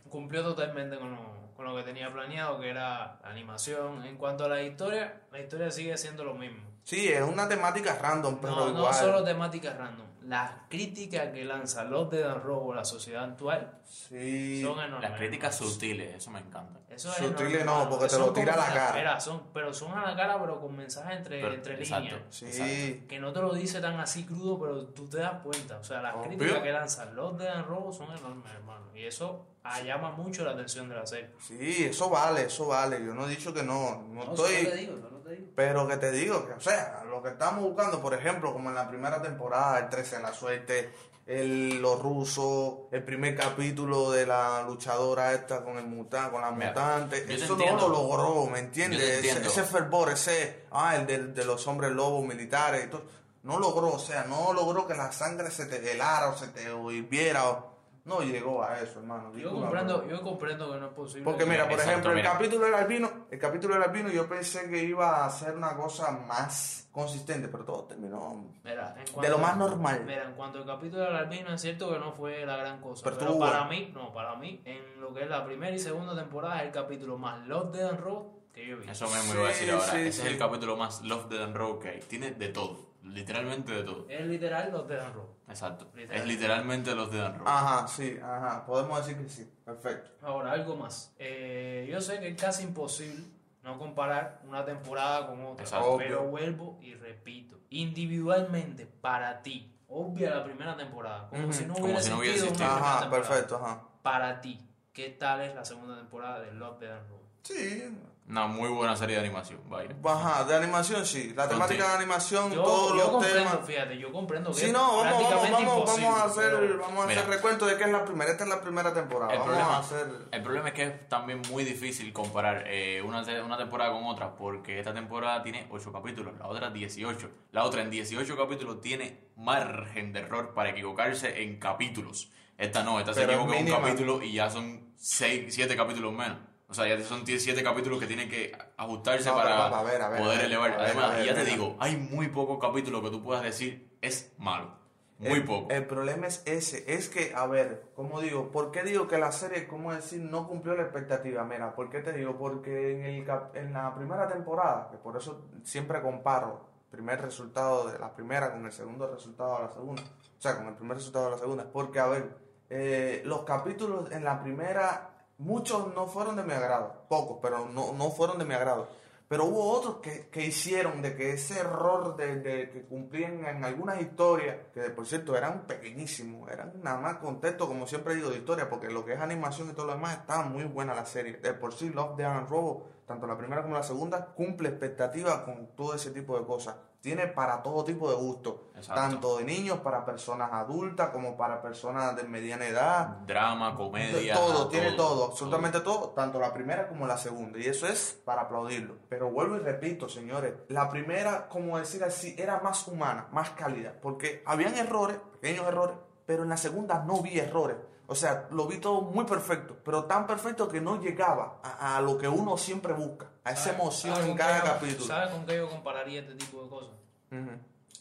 cumplió 0.08 0.42
totalmente 0.42 0.98
con 0.98 1.10
lo, 1.12 1.18
con 1.56 1.66
lo 1.66 1.76
que 1.76 1.82
tenía 1.82 2.10
planeado, 2.12 2.58
que 2.60 2.70
era 2.70 3.18
la 3.22 3.28
animación. 3.30 4.04
En 4.04 4.16
cuanto 4.16 4.44
a 4.46 4.48
la 4.48 4.62
historia, 4.62 5.20
la 5.30 5.40
historia 5.40 5.70
sigue 5.70 5.96
siendo 5.96 6.24
lo 6.24 6.34
mismo. 6.34 6.58
Sí, 6.84 7.08
es 7.08 7.22
una 7.22 7.48
temática 7.48 7.96
random, 8.00 8.38
pero 8.40 8.56
No, 8.56 8.68
no 8.70 8.78
igual. 8.78 8.94
solo 8.94 9.22
temáticas 9.24 9.76
random. 9.76 10.06
Las 10.22 10.52
críticas 10.68 11.28
que 11.32 11.44
lanza 11.44 11.82
los 11.84 12.10
de 12.10 12.20
Dan 12.20 12.42
Robo 12.42 12.72
a 12.72 12.76
la 12.76 12.84
sociedad 12.84 13.24
actual 13.24 13.78
Sí, 13.88 14.62
son 14.62 14.78
enormes. 14.78 15.10
Las 15.10 15.18
críticas 15.18 15.56
sutiles, 15.56 16.14
eso 16.16 16.30
me 16.30 16.38
encanta. 16.40 16.78
Eso 16.88 17.08
es 17.10 17.16
Sutiles 17.16 17.62
enorme, 17.62 17.84
no, 17.84 17.90
porque 17.90 18.06
te 18.08 18.18
lo 18.18 18.32
tira 18.32 18.52
a 18.54 18.56
la 18.56 18.66
cara. 18.66 18.92
Mira, 18.94 19.18
son, 19.20 19.44
pero 19.54 19.72
son 19.72 19.96
a 19.96 20.02
la 20.10 20.14
cara, 20.16 20.38
pero 20.40 20.60
con 20.60 20.76
mensajes 20.76 21.16
entre, 21.18 21.40
Pero- 21.40 21.54
entre 21.54 21.74
exacto. 21.74 22.04
líneas. 22.04 22.22
sí. 22.30 23.06
Que 23.08 23.18
no 23.18 23.32
te 23.32 23.40
lo 23.40 23.52
dice 23.54 23.80
tan 23.80 23.98
así 23.98 24.24
crudo, 24.24 24.60
pero 24.60 24.86
tú 24.88 25.08
te 25.08 25.18
das 25.18 25.40
cuenta. 25.42 25.78
O 25.78 25.84
sea, 25.84 26.02
las 26.02 26.14
Obvio. 26.14 26.28
críticas 26.28 26.62
que 26.62 26.72
lanzan 26.72 27.16
los 27.16 27.38
de 27.38 27.46
Dan 27.46 27.64
Robo 27.64 27.92
son 27.92 28.16
enormes, 28.16 28.52
hermano. 28.52 28.86
Y 28.94 29.04
eso 29.06 29.46
ah, 29.64 29.80
llama 29.82 30.12
mucho 30.12 30.44
la 30.44 30.52
atención 30.52 30.88
de 30.88 30.94
la 30.96 31.06
serie. 31.06 31.30
Sí, 31.40 31.84
eso 31.84 32.08
vale, 32.10 32.44
eso 32.44 32.66
vale. 32.66 33.04
Yo 33.04 33.14
no 33.14 33.26
he 33.26 33.30
dicho 33.30 33.52
que 33.52 33.62
no, 33.62 34.02
no 34.08 34.22
estoy... 34.22 34.66
digo, 34.66 34.96
no 34.96 35.18
te 35.18 35.36
digo. 35.36 35.48
Pero 35.54 35.88
que 35.88 35.96
te 35.96 36.12
digo, 36.12 36.46
que, 36.46 36.52
o 36.54 36.60
sea, 36.60 37.04
lo 37.08 37.22
que 37.22 37.30
estamos 37.30 37.62
buscando, 37.62 38.00
por 38.00 38.14
ejemplo, 38.14 38.52
como 38.52 38.68
en 38.70 38.74
la 38.74 38.88
primera 38.88 39.20
temporada, 39.20 39.78
el 39.78 39.88
13 39.88 40.16
de 40.16 40.22
la 40.22 40.32
suerte, 40.32 40.90
el, 41.26 41.80
los 41.80 42.00
rusos, 42.00 42.88
el 42.90 43.04
primer 43.04 43.36
capítulo 43.36 44.10
de 44.10 44.26
la 44.26 44.62
luchadora 44.62 45.32
esta 45.32 45.62
con 45.62 45.78
el 45.78 45.86
muta, 45.86 46.30
con 46.30 46.40
la 46.42 46.50
Mira, 46.50 46.70
mutante, 46.70 47.20
te 47.20 47.34
eso 47.34 47.56
no 47.56 47.76
lo 47.76 47.88
logró, 47.88 48.46
¿me 48.46 48.58
entiendes? 48.58 49.20
Te 49.20 49.30
Ese, 49.30 49.62
fervor, 49.62 50.10
ese, 50.10 50.64
ah, 50.72 50.96
el 50.96 51.06
de, 51.06 51.18
de 51.28 51.44
los 51.44 51.66
hombres 51.68 51.92
lobos 51.92 52.24
militares 52.24 52.86
y 52.86 52.90
todo, 52.90 53.04
no 53.44 53.58
logró, 53.58 53.92
o 53.92 53.98
sea, 53.98 54.24
no 54.24 54.52
logró 54.52 54.86
que 54.86 54.94
la 54.94 55.12
sangre 55.12 55.50
se 55.50 55.66
te 55.66 55.92
helara 55.92 56.30
o 56.30 56.36
se 56.36 56.48
te 56.48 56.62
hirviera, 56.62 57.48
o, 57.48 57.70
no 58.04 58.20
llegó 58.22 58.62
a 58.62 58.80
eso, 58.80 59.00
hermano. 59.00 59.32
Yo 59.36 59.52
comprendo, 59.52 60.06
yo 60.08 60.22
comprendo 60.22 60.72
que 60.72 60.78
no 60.80 60.86
es 60.86 60.92
posible. 60.92 61.24
porque 61.24 61.44
mira, 61.46 61.64
por 61.64 61.72
Exacto, 61.78 61.90
ejemplo, 61.92 62.12
el 62.12 62.22
capítulo 62.22 62.64
del 62.66 62.74
albino, 62.74 63.10
el 63.30 63.38
capítulo 63.38 63.74
del 63.74 63.82
albino 63.84 64.08
yo 64.10 64.28
pensé 64.28 64.68
que 64.70 64.82
iba 64.84 65.24
a 65.24 65.30
ser 65.30 65.56
una 65.56 65.76
cosa 65.76 66.10
más 66.12 66.88
consistente, 66.90 67.48
pero 67.48 67.64
todo 67.64 67.84
terminó 67.84 68.52
Mira, 68.64 68.96
en 68.98 69.20
de 69.20 69.28
lo 69.28 69.38
más 69.38 69.56
normal. 69.56 70.02
Mira, 70.06 70.24
en 70.24 70.34
cuanto 70.34 70.58
al 70.58 70.66
capítulo 70.66 71.02
del 71.04 71.16
albino, 71.16 71.52
es 71.54 71.60
cierto 71.60 71.92
que 71.92 71.98
no 71.98 72.12
fue 72.12 72.44
la 72.44 72.56
gran 72.56 72.80
cosa. 72.80 73.02
Pero 73.04 73.38
para 73.38 73.64
bueno. 73.64 73.64
mí, 73.68 73.92
no, 73.94 74.12
para 74.12 74.34
mí, 74.36 74.60
en 74.64 75.00
lo 75.00 75.12
que 75.14 75.22
es 75.22 75.28
la 75.30 75.44
primera 75.44 75.74
y 75.74 75.78
segunda 75.78 76.14
temporada, 76.14 76.58
es 76.60 76.66
el 76.66 76.72
capítulo 76.72 77.16
más 77.18 77.46
Love 77.46 77.70
de 77.72 77.82
Dan 77.82 77.98
Road 77.98 78.22
que 78.52 78.66
yo 78.66 78.78
vi. 78.78 78.88
Eso 78.90 79.04
mismo 79.06 79.22
Sí, 79.22 79.30
iba 79.38 79.44
a 79.44 79.48
decir 79.48 79.70
ahora. 79.70 79.84
sí, 79.86 79.96
Ese 79.98 80.12
sí. 80.12 80.20
es 80.26 80.32
el 80.32 80.38
capítulo 80.38 80.76
más 80.76 81.02
Love, 81.02 81.28
Dead 81.28 81.42
and 81.44 81.56
Road 81.56 81.78
que 81.78 81.88
hay. 81.90 82.00
Tiene 82.00 82.32
de 82.32 82.48
todo. 82.48 82.89
Literalmente 83.12 83.72
de 83.72 83.82
todo. 83.82 84.06
Es 84.08 84.26
literal 84.26 84.70
Love 84.72 84.88
de 84.88 84.96
Dan 84.96 85.14
Road. 85.14 85.28
Exacto. 85.48 85.86
Literal. 85.94 86.20
Es 86.20 86.26
literalmente 86.26 86.94
los 86.94 87.10
Dead 87.10 87.26
and 87.26 87.36
Road. 87.38 87.48
Ajá, 87.48 87.88
sí, 87.88 88.18
ajá, 88.22 88.64
podemos 88.66 88.98
decir 89.04 89.20
que 89.22 89.28
sí, 89.28 89.50
perfecto. 89.64 90.10
Ahora, 90.22 90.52
algo 90.52 90.76
más. 90.76 91.12
Eh, 91.18 91.88
yo 91.90 92.00
sé 92.00 92.20
que 92.20 92.28
es 92.28 92.40
casi 92.40 92.62
imposible 92.62 93.24
no 93.62 93.78
comparar 93.78 94.40
una 94.46 94.64
temporada 94.64 95.26
con 95.26 95.44
otra, 95.44 95.64
Exacto. 95.64 95.96
pero 95.98 96.24
vuelvo 96.24 96.78
y 96.80 96.94
repito, 96.94 97.58
individualmente, 97.70 98.86
para 98.86 99.42
ti, 99.42 99.74
obvia 99.88 100.30
la 100.36 100.44
primera 100.44 100.76
temporada, 100.76 101.28
como 101.28 101.44
Ujú. 101.44 101.52
si 101.52 101.64
no 101.66 101.74
Como 101.74 101.86
hubiera 101.86 102.02
si 102.02 102.10
no 102.10 102.18
hubiera 102.18 102.34
existido 102.36 102.64
una 102.64 102.74
primera 102.74 102.90
Ajá, 102.92 103.00
temporada. 103.00 103.28
perfecto, 103.28 103.56
ajá. 103.56 103.82
Para 104.02 104.40
ti, 104.40 104.58
¿qué 104.92 105.10
tal 105.10 105.40
es 105.42 105.54
la 105.54 105.64
segunda 105.64 105.96
temporada 105.96 106.40
de 106.40 106.52
Love, 106.52 106.78
Death 106.80 106.92
and 106.92 107.08
Robots? 107.10 107.26
Sí, 107.42 107.98
Una 108.30 108.46
muy 108.46 108.68
buena 108.68 108.96
serie 108.96 109.16
de 109.16 109.22
animación. 109.22 109.60
Vaya. 109.68 109.90
ajá, 110.04 110.44
de 110.44 110.54
animación 110.54 111.04
sí, 111.04 111.32
la 111.36 111.48
temática 111.48 111.88
de 111.88 111.94
animación, 111.96 112.52
Yo, 112.52 112.62
todos 112.62 112.90
yo 112.90 112.94
los 112.94 113.08
comprendo, 113.08 113.38
temas. 113.50 113.66
fíjate, 113.66 113.98
yo 113.98 114.12
comprendo 114.12 114.50
que 114.52 114.56
Sí, 114.60 114.70
no, 114.72 114.98
vamos, 114.98 115.30
vamos, 115.30 115.86
vamos, 115.86 116.20
a 116.20 116.24
hacer, 116.24 116.50
pero- 116.56 116.78
vamos 116.78 117.00
a 117.00 117.04
hacer 117.08 117.24
Mira. 117.24 117.36
recuento 117.36 117.66
de 117.66 117.76
que 117.76 117.84
es 117.84 117.90
la 117.90 118.04
primera, 118.04 118.30
esta 118.30 118.44
es 118.44 118.50
la 118.50 118.60
primera 118.60 118.94
temporada. 118.94 119.32
El 119.32 119.38
vamos 119.40 119.52
problema, 119.54 119.76
a 119.76 119.78
hacer 119.80 120.06
el 120.30 120.42
problema 120.42 120.68
es 120.68 120.74
que 120.74 120.82
es 120.84 121.08
también 121.08 121.42
muy 121.50 121.64
difícil 121.64 122.12
comparar 122.12 122.64
eh, 122.68 123.02
una, 123.02 123.22
una 123.44 123.58
temporada 123.58 123.92
con 123.92 124.04
otra 124.04 124.36
porque 124.36 124.78
esta 124.78 124.94
temporada 124.94 125.42
tiene 125.42 125.66
8 125.70 125.92
capítulos, 125.92 126.38
la 126.38 126.46
otra 126.46 126.70
18. 126.70 127.30
La 127.50 127.64
otra 127.64 127.82
en 127.82 127.90
18 127.90 128.36
capítulos 128.36 128.80
tiene 128.80 129.28
margen 129.36 130.12
de 130.12 130.20
error 130.20 130.54
para 130.54 130.70
equivocarse 130.70 131.42
en 131.42 131.58
capítulos. 131.58 132.30
Esta 132.56 132.82
no, 132.84 133.00
esta 133.00 133.12
se 133.14 133.20
Pero 133.20 133.32
es 133.32 133.38
equivoca 133.38 133.58
en 133.58 133.66
un 133.66 133.80
capítulo 133.80 134.22
y 134.22 134.34
ya 134.34 134.50
son 134.50 134.92
6, 134.96 135.46
7 135.52 135.74
capítulos 135.76 136.12
menos. 136.12 136.36
O 136.70 136.74
sea, 136.74 136.86
ya 136.86 137.02
son 137.04 137.26
7 137.26 137.62
capítulos 137.64 137.98
que 137.98 138.06
tienen 138.06 138.28
que 138.28 138.56
ajustarse 138.76 139.28
No, 139.28 139.34
para 139.34 139.64
pero, 139.64 139.76
a 139.76 139.82
ver, 139.82 140.02
a 140.02 140.08
ver, 140.08 140.20
poder 140.20 140.38
a 140.38 140.42
ver, 140.42 140.46
elevar. 140.46 140.76
Además, 140.78 141.18
y 141.20 141.26
ya 141.26 141.34
te 141.34 141.44
digo, 141.44 141.76
hay 141.80 141.96
muy 141.96 142.28
pocos 142.28 142.60
capítulos 142.60 143.02
que 143.02 143.10
tú 143.10 143.22
puedas 143.22 143.42
decir 143.42 143.90
es 144.00 144.32
malo. 144.38 144.78
Muy 145.18 145.32
el, 145.32 145.44
poco. 145.44 145.70
El 145.70 145.84
problema 145.86 146.28
es 146.28 146.42
ese, 146.46 146.94
es 146.94 147.10
que, 147.10 147.34
a 147.34 147.46
ver, 147.46 147.90
como 147.94 148.22
digo, 148.22 148.50
¿por 148.50 148.70
qué 148.70 148.82
digo 148.82 149.06
que 149.06 149.18
la 149.18 149.32
serie, 149.32 149.68
cómo 149.68 149.92
decir, 149.92 150.22
no 150.22 150.48
cumplió 150.48 150.74
la 150.74 150.84
expectativa? 150.84 151.44
Mira, 151.44 151.74
¿por 151.74 151.90
qué 151.90 152.00
te 152.00 152.12
digo? 152.12 152.38
Porque 152.38 152.92
en, 152.92 153.04
el 153.04 153.30
en 153.54 153.72
la 153.72 153.94
primera 153.94 154.28
temporada, 154.28 154.88
que 154.90 154.96
por 154.96 155.16
eso 155.18 155.46
siempre 155.62 156.00
comparo 156.00 156.68
el 156.84 156.90
primer 156.90 157.20
resultado 157.20 157.90
de 157.90 157.98
la 157.98 158.14
primera 158.14 158.52
con 158.52 158.64
el 158.64 158.72
segundo 158.72 159.12
resultado 159.12 159.56
de 159.56 159.64
la 159.64 159.72
segunda, 159.72 160.02
o 160.02 160.40
sea, 160.40 160.56
con 160.56 160.68
el 160.68 160.74
primer 160.74 160.96
resultado 160.96 161.26
de 161.26 161.30
la 161.32 161.38
segunda, 161.38 161.66
porque, 161.70 161.98
a 161.98 162.06
ver, 162.06 162.34
eh, 162.70 163.20
los 163.26 163.42
capítulos 163.42 164.10
en 164.12 164.24
la 164.24 164.40
primera, 164.42 165.09
muchos 165.40 165.94
no 165.94 166.06
fueron 166.06 166.36
de 166.36 166.44
mi 166.44 166.52
agrado, 166.52 167.04
pocos, 167.08 167.38
pero 167.42 167.66
no, 167.66 167.92
no 167.92 168.10
fueron 168.10 168.38
de 168.38 168.44
mi 168.44 168.54
agrado. 168.54 168.88
Pero 169.26 169.44
hubo 169.44 169.70
otros 169.70 169.98
que, 169.98 170.28
que 170.28 170.44
hicieron 170.44 171.02
de 171.02 171.14
que 171.14 171.32
ese 171.32 171.60
error 171.60 172.16
de, 172.16 172.68
que 172.68 172.82
cumplían 172.82 173.44
en 173.46 173.64
algunas 173.64 174.00
historias, 174.00 174.56
que 174.74 174.90
por 174.90 175.06
cierto 175.06 175.36
eran 175.36 175.68
pequeñísimos, 175.68 176.50
eran 176.50 176.72
nada 176.82 176.98
más 176.98 177.18
contexto, 177.18 177.68
como 177.68 177.86
siempre 177.86 178.16
digo, 178.16 178.28
de 178.28 178.38
historia, 178.38 178.68
porque 178.68 178.90
lo 178.90 179.04
que 179.04 179.12
es 179.12 179.20
animación 179.20 179.70
y 179.70 179.72
todo 179.72 179.86
lo 179.86 179.92
demás 179.92 180.18
está 180.18 180.42
muy 180.42 180.64
buena 180.64 180.96
la 180.96 181.06
serie. 181.06 181.36
De 181.36 181.54
por 181.54 181.72
sí, 181.72 181.90
Love, 181.90 182.16
Death 182.16 182.38
and 182.38 182.48
Robo, 182.48 182.88
tanto 183.06 183.28
la 183.28 183.38
primera 183.38 183.62
como 183.62 183.76
la 183.76 183.84
segunda, 183.84 184.26
cumple 184.34 184.70
expectativas 184.70 185.42
con 185.42 185.68
todo 185.76 185.94
ese 185.94 186.10
tipo 186.10 186.36
de 186.36 186.44
cosas. 186.44 186.74
Tiene 187.00 187.28
para 187.28 187.62
todo 187.62 187.84
tipo 187.84 188.10
de 188.10 188.16
gusto, 188.16 188.69
Exacto. 188.80 189.00
tanto 189.00 189.36
de 189.38 189.44
niños 189.44 189.78
para 189.78 190.04
personas 190.04 190.50
adultas 190.52 191.10
como 191.10 191.36
para 191.36 191.62
personas 191.62 192.16
de 192.16 192.24
mediana 192.24 192.66
edad. 192.66 193.06
Drama, 193.26 193.76
comedia. 193.76 194.34
Todo, 194.34 194.68
tiene 194.68 194.92
todo, 194.92 195.26
absolutamente 195.26 195.80
todo. 195.80 196.08
tanto 196.10 196.38
la 196.40 196.52
primera 196.52 196.88
como 196.88 197.06
la 197.06 197.16
segunda, 197.16 197.58
y 197.58 197.66
eso 197.66 197.86
es 197.86 198.20
para 198.24 198.42
aplaudirlo. 198.42 198.96
Pero 199.08 199.30
vuelvo 199.30 199.56
y 199.56 199.60
repito, 199.60 200.08
señores, 200.08 200.54
la 200.68 200.88
primera, 200.88 201.48
como 201.48 201.78
decir 201.78 202.02
así, 202.04 202.34
era 202.38 202.60
más 202.60 202.86
humana, 202.88 203.28
más 203.32 203.50
cálida, 203.50 203.94
porque 204.02 204.42
habían 204.46 204.74
errores, 204.76 205.18
pequeños 205.40 205.66
errores, 205.66 205.96
pero 206.26 206.42
en 206.42 206.48
la 206.48 206.56
segunda 206.56 207.04
no 207.04 207.22
vi 207.22 207.38
errores. 207.38 207.76
O 208.06 208.14
sea, 208.16 208.48
lo 208.50 208.66
vi 208.66 208.78
todo 208.78 209.02
muy 209.02 209.24
perfecto, 209.24 209.76
pero 209.84 210.04
tan 210.06 210.26
perfecto 210.26 210.68
que 210.68 210.80
no 210.80 211.00
llegaba 211.00 211.60
a, 211.62 211.96
a 211.96 212.00
lo 212.00 212.18
que 212.18 212.26
uno 212.28 212.56
siempre 212.56 212.92
busca, 212.92 213.26
a 213.44 213.52
esa 213.52 213.64
¿Sabes- 213.66 213.78
emoción 213.80 214.20
en 214.30 214.36
cada 214.36 214.62
capítulo. 214.62 215.06
¿Sabes 215.06 215.30
con 215.30 215.46
qué 215.46 215.56
yo 215.56 215.68
compararía 215.70 216.20
este 216.22 216.34
tipo 216.34 216.60
de 216.64 216.68
cosas? 216.68 216.90
Ujú. 217.30 217.50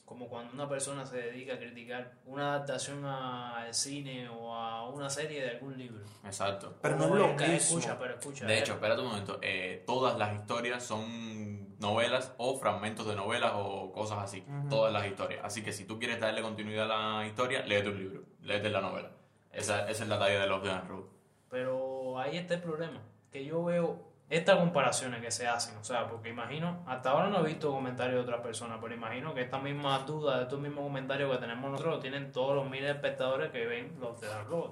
Como 0.09 0.27
cuando 0.27 0.51
una 0.55 0.67
persona 0.67 1.05
se 1.05 1.17
dedica 1.17 1.53
a 1.53 1.59
criticar 1.59 2.13
una 2.25 2.55
adaptación 2.55 3.05
a- 3.05 3.57
al 3.61 3.73
cine 3.75 4.27
o 4.27 4.55
a 4.55 4.89
una 4.89 5.07
serie 5.07 5.39
de 5.43 5.49
algún 5.51 5.77
libro. 5.77 6.03
Exacto. 6.25 6.73
Pero 6.81 6.95
no 6.95 7.03
es 7.05 7.11
lo 7.11 7.35
que-. 7.37 7.55
Escucha, 7.57 7.99
pero 7.99 8.15
escucha. 8.15 8.47
De 8.47 8.57
hecho, 8.57 8.73
espérate 8.73 9.01
un 9.01 9.07
momento. 9.09 9.37
eh, 9.43 9.83
todas 9.85 10.17
las 10.17 10.33
historias 10.33 10.83
son 10.83 11.77
novelas 11.77 12.33
o 12.39 12.57
fragmentos 12.59 13.05
de 13.05 13.15
novelas 13.15 13.51
o 13.53 13.91
cosas 13.91 14.17
así. 14.17 14.43
Todas 14.67 14.91
las 14.91 15.05
historias. 15.05 15.41
Así 15.45 15.61
que 15.63 15.71
si 15.73 15.85
tú 15.85 15.99
quieres 15.99 16.19
darle 16.19 16.41
continuidad 16.41 16.85
a 16.91 17.19
la 17.19 17.27
historia, 17.27 17.61
léete 17.63 17.89
un 17.89 17.97
libro. 17.99 18.23
Léete 18.41 18.71
la 18.71 18.81
novela. 18.81 19.11
Esa, 19.51 19.87
esa 19.91 20.03
es 20.03 20.09
la 20.09 20.17
talla 20.17 20.39
de 20.41 20.47
Love, 20.47 20.63
Death 20.63 20.73
and 20.81 20.89
Road. 20.89 21.03
Pero 21.49 22.19
ahí 22.19 22.35
está 22.35 22.55
el 22.55 22.61
problema, 22.61 23.01
que 23.31 23.45
yo 23.45 23.63
veo 23.63 24.08
estas 24.29 24.57
comparaciones 24.57 25.21
que 25.21 25.31
se 25.31 25.48
hacen, 25.48 25.75
o 25.77 25.83
sea, 25.83 26.07
porque 26.07 26.29
imagino, 26.29 26.83
hasta 26.86 27.09
ahora 27.12 27.29
no 27.29 27.39
he 27.39 27.48
visto 27.48 27.71
comentarios 27.71 28.15
de 28.17 28.21
otras 28.21 28.41
personas, 28.41 28.77
pero 28.81 28.93
imagino 28.93 29.33
que 29.33 29.41
estas 29.41 29.62
mismas 29.63 30.05
dudas, 30.05 30.41
estos 30.41 30.59
mismos 30.59 30.83
comentarios 30.83 31.31
que 31.31 31.38
tenemos 31.39 31.71
nosotros, 31.71 31.95
lo 31.95 32.00
tienen 32.00 32.31
todos 32.31 32.55
los 32.55 32.65
miles 32.69 32.86
de 32.86 32.91
espectadores 32.91 33.51
que 33.51 33.65
ven 33.65 33.98
los 34.00 34.21
de 34.21 34.27
la. 34.27 34.43
Ujú. 34.43 34.69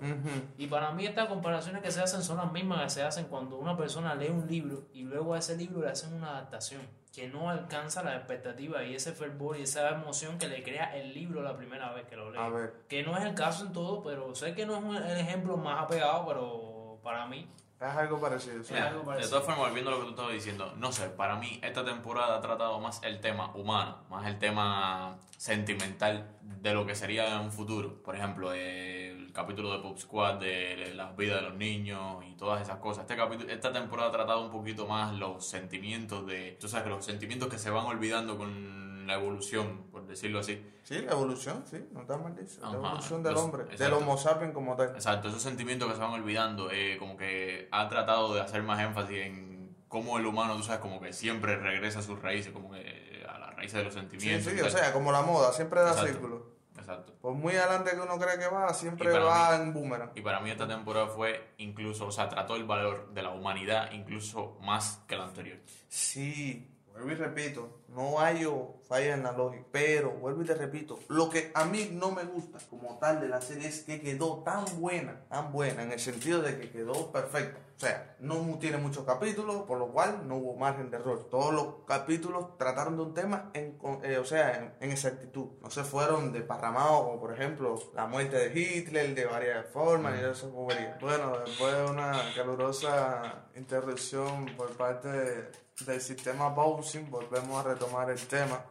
Y 0.58 0.68
para 0.68 0.92
mí 0.92 1.06
estas 1.08 1.28
comparaciones 1.28 1.82
que 1.82 1.90
se 1.92 2.02
hacen 2.02 2.22
son 2.22 2.38
las 2.38 2.52
mismas 2.52 2.84
que 2.84 2.90
se 2.92 3.04
hacen 3.04 3.26
cuando 3.26 3.58
una 3.58 3.76
persona 3.76 4.14
lee 4.14 4.30
un 4.30 4.46
libro 4.48 4.84
y 4.94 5.02
luego 5.04 5.34
a 5.34 5.40
ese 5.40 5.58
libro 5.58 5.82
le 5.82 5.90
hacen 5.90 6.14
una 6.14 6.30
adaptación 6.32 6.82
que 7.12 7.28
no 7.28 7.50
alcanza 7.50 8.04
la 8.04 8.16
expectativa 8.16 8.84
y 8.84 8.94
ese 8.94 9.12
fervor 9.12 9.58
y 9.58 9.64
esa 9.64 9.90
emoción 9.90 10.38
que 10.38 10.48
le 10.48 10.62
crea 10.62 10.96
el 10.96 11.16
libro 11.16 11.42
la 11.42 11.58
primera 11.58 11.92
vez 11.94 12.06
que 12.06 12.16
lo 12.16 12.30
lee. 12.30 12.38
A 12.40 12.50
ver. 12.50 12.74
Que 12.88 13.02
no 13.02 13.18
es 13.18 13.24
el 13.26 13.34
caso 13.34 13.66
en 13.66 13.74
todo, 13.74 14.04
pero 14.04 14.36
sé 14.36 14.54
que 14.54 14.68
no 14.68 14.76
es 14.78 14.84
un- 14.84 14.96
el 14.98 15.18
ejemplo 15.18 15.58
más 15.58 15.82
apegado, 15.84 16.28
pero 16.28 17.00
para 17.02 17.26
mí 17.26 17.50
Es 17.80 17.96
algo 17.96 18.20
parecido. 18.20 18.64
sí. 18.64 18.74
Algo 18.74 19.12
de 19.12 19.28
todas 19.28 19.44
formas, 19.44 19.68
volviendo 19.68 19.92
a 19.92 19.94
lo 19.94 20.00
que 20.00 20.06
tú 20.06 20.10
estabas 20.12 20.34
diciendo, 20.34 20.74
no 20.78 20.92
sé, 20.92 21.10
para 21.10 21.36
mí 21.36 21.60
esta 21.62 21.86
temporada 21.86 22.38
ha 22.38 22.42
tratado 22.42 22.80
más 22.80 23.02
el 23.04 23.20
tema 23.20 23.54
humano, 23.56 24.00
más 24.10 24.26
el 24.26 24.40
tema 24.40 25.18
sentimental 25.38 26.28
de 26.42 26.74
lo 26.74 26.88
que 26.88 26.96
sería 26.96 27.36
en 27.36 27.42
un 27.42 27.52
futuro. 27.52 28.02
Por 28.02 28.16
ejemplo, 28.16 28.52
el 28.52 29.32
capítulo 29.32 29.72
de 29.74 29.80
Pop 29.80 30.00
Squad 30.00 30.36
de 30.36 30.94
la 30.96 31.12
vida 31.12 31.36
de 31.36 31.44
los 31.44 31.54
niños 31.54 32.26
y 32.28 32.34
todas 32.36 32.64
esas 32.64 32.78
cosas. 32.78 33.04
Este 33.04 33.16
capítulo, 33.16 33.52
esta 33.52 33.72
temporada 33.72 34.10
ha 34.10 34.12
tratado 34.12 34.44
un 34.44 34.52
poquito 34.52 34.88
más 34.88 35.14
los 35.14 35.46
sentimientos 35.48 36.26
de, 36.26 36.58
tú 36.60 36.68
sabes, 36.68 36.86
que 36.86 36.90
los 36.90 37.06
sentimientos 37.06 37.48
que 37.48 37.60
se 37.60 37.70
van 37.70 37.86
olvidando 37.86 38.40
con 38.40 39.06
la 39.06 39.14
evolución, 39.14 39.86
decirlo 40.08 40.40
así. 40.40 40.64
Sí, 40.84 41.00
la 41.02 41.12
evolución, 41.12 41.64
sí, 41.70 41.86
no 41.92 42.02
está 42.02 42.18
mal 42.18 42.36
dicho. 42.36 42.60
La 42.62 42.72
evolución 42.72 43.22
del 43.24 43.34
los- 43.34 43.42
hombre, 43.44 43.64
del. 43.66 43.94
Homo 43.94 44.18
sapiens 44.18 44.54
como 44.54 44.76
tal. 44.76 44.90
Exacto, 44.96 45.28
esos 45.28 45.42
sentimientos 45.42 45.88
que 45.90 45.96
se 45.96 46.02
van 46.02 46.12
olvidando, 46.12 46.72
eh, 46.72 46.98
como 46.98 47.18
que 47.18 47.68
ha 47.72 47.88
tratado 47.90 48.34
de 48.34 48.42
hacer 48.42 48.64
más 48.64 48.80
énfasis 48.80 49.18
en 49.18 49.76
cómo 49.88 50.18
el 50.18 50.26
humano, 50.26 50.56
tú 50.58 50.64
sabes, 50.64 50.82
como 50.82 51.00
que 51.00 51.14
siempre 51.14 51.56
regresa 51.58 52.00
a 52.00 52.02
sus 52.04 52.22
raíces, 52.22 52.52
como 52.52 52.72
que 52.72 53.26
a 53.28 53.38
las 53.40 53.56
raíces 53.56 53.76
de 53.78 53.84
los 53.84 53.94
Sí, 53.94 54.00
sentimientos. 54.00 54.52
sí, 54.54 54.60
tú 54.60 54.66
o 54.66 54.70
sea, 54.70 54.92
como 54.94 55.12
la 55.12 55.22
moda, 55.22 55.52
siempre 55.54 55.80
da 55.82 55.90
Exacto. 55.92 56.12
círculo. 56.12 56.58
Exacto. 56.78 57.14
Por 57.20 57.34
muy 57.34 57.56
adelante 57.56 57.92
que 57.92 58.00
uno 58.00 58.18
cree 58.20 58.38
que 58.38 58.48
va, 58.48 58.72
siempre 58.74 59.12
va 59.18 59.56
en 59.56 59.74
boomerang. 59.74 60.12
Y 60.16 60.22
para 60.22 60.40
mí 60.42 60.52
esta 60.52 60.68
temporada 60.68 61.08
fue 61.08 61.54
incluso, 61.58 62.06
o 62.08 62.12
sea, 62.12 62.30
trató 62.30 62.56
el 62.56 62.66
valor 62.66 63.12
de 63.14 63.24
la 63.24 63.32
humanidad 63.32 63.92
incluso 63.94 64.58
más 64.62 65.04
que 65.08 65.18
la 65.18 65.24
anterior. 65.26 65.58
Sí, 65.90 66.77
vuelvo 66.98 67.12
y 67.12 67.16
repito, 67.16 67.70
no 67.90 68.20
hay 68.20 68.46
falla 68.88 69.14
en 69.16 69.24
la 69.24 69.32
lógica, 69.32 69.66
pero 69.72 70.12
vuelvo 70.12 70.42
y 70.44 70.46
te 70.46 70.54
repito, 70.56 71.00
lo 71.10 71.30
que 71.30 71.52
a 71.54 71.66
mí 71.66 71.90
no 71.94 72.12
me 72.12 72.24
gusta 72.24 72.60
como 72.70 72.98
tal 73.00 73.20
de 73.22 73.28
la 73.28 73.42
serie 73.42 73.68
es 73.68 73.82
que 73.84 74.02
quedó 74.02 74.44
tan 74.44 74.66
buena, 74.80 75.26
tan 75.30 75.52
buena, 75.52 75.84
en 75.84 75.92
el 75.92 76.00
sentido 76.00 76.42
de 76.42 76.58
que 76.60 76.70
quedó 76.70 77.12
perfecta. 77.12 77.60
O 77.76 77.80
sea, 77.80 78.16
no 78.20 78.58
tiene 78.60 78.78
muchos 78.78 79.06
capítulos, 79.06 79.64
por 79.68 79.78
lo 79.78 79.90
cual 79.92 80.28
no 80.28 80.38
hubo 80.38 80.56
margen 80.56 80.90
de 80.90 80.98
error. 80.98 81.28
Todos 81.30 81.54
los 81.54 81.68
capítulos 81.86 82.58
trataron 82.58 82.96
de 82.98 83.04
un 83.04 83.14
tema, 83.14 83.52
en, 83.54 83.78
eh, 84.04 84.18
o 84.18 84.26
sea, 84.26 84.58
en, 84.58 84.74
en 84.80 84.92
exactitud. 84.92 85.50
No 85.62 85.70
se 85.70 85.84
fueron 85.84 86.32
desparramados, 86.32 87.02
como 87.06 87.20
por 87.20 87.34
ejemplo 87.34 87.78
la 87.94 88.08
muerte 88.08 88.50
de 88.50 88.60
Hitler, 88.60 89.14
de 89.14 89.26
varias 89.26 89.68
formas, 89.68 90.20
y 90.20 90.24
eso 90.26 90.50
bobería. 90.50 90.98
Bueno, 91.00 91.38
después 91.46 91.76
de 91.76 91.86
una 91.86 92.14
calurosa 92.36 93.46
interrupción 93.56 94.48
por 94.58 94.72
parte 94.72 95.10
de- 95.10 95.67
del 95.86 96.02
sistema 96.02 96.50
Bowsing, 96.50 97.10
volvemos 97.10 97.64
a 97.64 97.70
retomar 97.70 98.10
el 98.10 98.20
tema, 98.28 98.64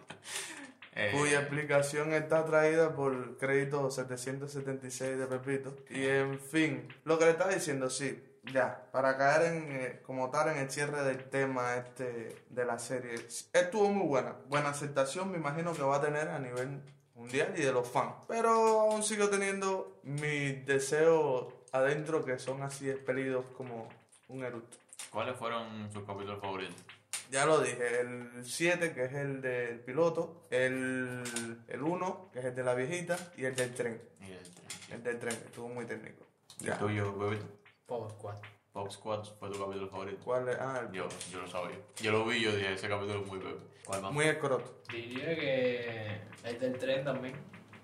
Eh, 0.99 1.13
cuya 1.15 1.41
explicación 1.41 2.15
está 2.15 2.43
traída 2.47 2.95
por 2.95 3.37
crédito 3.37 3.91
776 3.91 5.19
de 5.19 5.27
Pepito. 5.27 5.77
Y 5.91 6.07
en 6.07 6.41
fin, 6.41 6.89
lo 7.05 7.19
que 7.19 7.27
le 7.27 7.33
estaba 7.33 7.53
diciendo, 7.53 7.91
sí, 7.91 8.19
ya, 8.45 8.89
para 8.93 9.19
caer 9.19 9.53
en, 9.53 9.77
eh, 9.77 10.01
como 10.07 10.31
tal 10.31 10.49
en 10.49 10.57
el 10.57 10.71
cierre 10.71 11.03
del 11.03 11.29
tema 11.29 11.77
este 11.77 12.45
de 12.49 12.65
la 12.65 12.79
serie, 12.79 13.15
estuvo 13.53 13.91
muy 13.91 14.07
buena. 14.07 14.37
Buena 14.49 14.71
aceptación, 14.71 15.31
me 15.31 15.37
imagino 15.37 15.75
que 15.75 15.83
va 15.83 15.97
a 15.97 16.01
tener 16.01 16.29
a 16.29 16.39
nivel 16.39 16.81
mundial 17.15 17.53
y 17.57 17.61
de 17.61 17.73
los 17.73 17.87
fans. 17.87 18.15
Pero 18.27 18.49
aún 18.81 19.03
sigo 19.03 19.29
teniendo 19.29 20.01
mis 20.03 20.65
deseos 20.65 21.53
adentro 21.73 22.25
que 22.25 22.39
son 22.39 22.63
así 22.63 22.89
expelidos 22.89 23.45
como 23.55 23.87
un 24.29 24.45
eructo. 24.45 24.79
¿Cuáles 25.11 25.37
fueron 25.37 25.93
sus 25.93 26.05
capítulos 26.05 26.41
favoritos? 26.41 26.83
Ya 27.30 27.45
lo 27.47 27.61
dije, 27.61 28.00
el 28.00 28.45
7, 28.45 28.92
que 28.92 29.04
es 29.04 29.12
el 29.12 29.40
del 29.42 29.80
piloto, 29.80 30.42
el, 30.50 31.23
el 31.68 31.83
1, 31.83 32.30
que 32.33 32.38
es 32.38 32.45
el 32.45 32.54
de 32.54 32.62
la 32.64 32.75
viejita, 32.75 33.18
y 33.37 33.45
el 33.45 33.54
del 33.56 33.75
tren. 33.75 34.00
Y 34.21 34.25
el, 34.33 34.95
El 34.95 35.02
del 35.02 35.18
tren, 35.18 35.37
que 35.37 35.45
estuvo 35.47 35.68
muy 35.68 35.85
técnico. 35.87 36.25
¿Y 36.61 36.68
el 36.68 36.78
tuyo, 36.78 37.16
Bebito? 37.16 37.45
Power 37.87 38.11
Squad. 38.12 38.37
Pop 38.73 38.90
Squad 38.90 39.25
fue 39.38 39.50
tu 39.50 39.59
capítulo 39.59 39.88
favorito. 39.88 40.18
¿Cuál 40.25 40.49
es? 40.50 40.56
Ah, 40.61 40.83
el- 40.87 40.92
Yo, 40.92 41.09
yo 41.33 41.40
lo 41.40 41.49
sabía. 41.49 41.78
Yo 41.97 42.12
lo 42.12 42.25
vi, 42.26 42.40
yo 42.42 42.54
dije, 42.54 42.75
ese 42.75 42.88
capítulo 42.88 43.21
es 43.23 43.26
muy 43.26 43.38
bebé. 43.38 43.59
¿Cuál 43.87 44.02
más? 44.02 44.12
muy 44.12 44.26
escroto. 44.26 44.83
Diría 44.92 45.35
que 45.35 46.21
el 46.45 46.61
del 46.61 46.78
tren 46.78 47.02
también. 47.04 47.35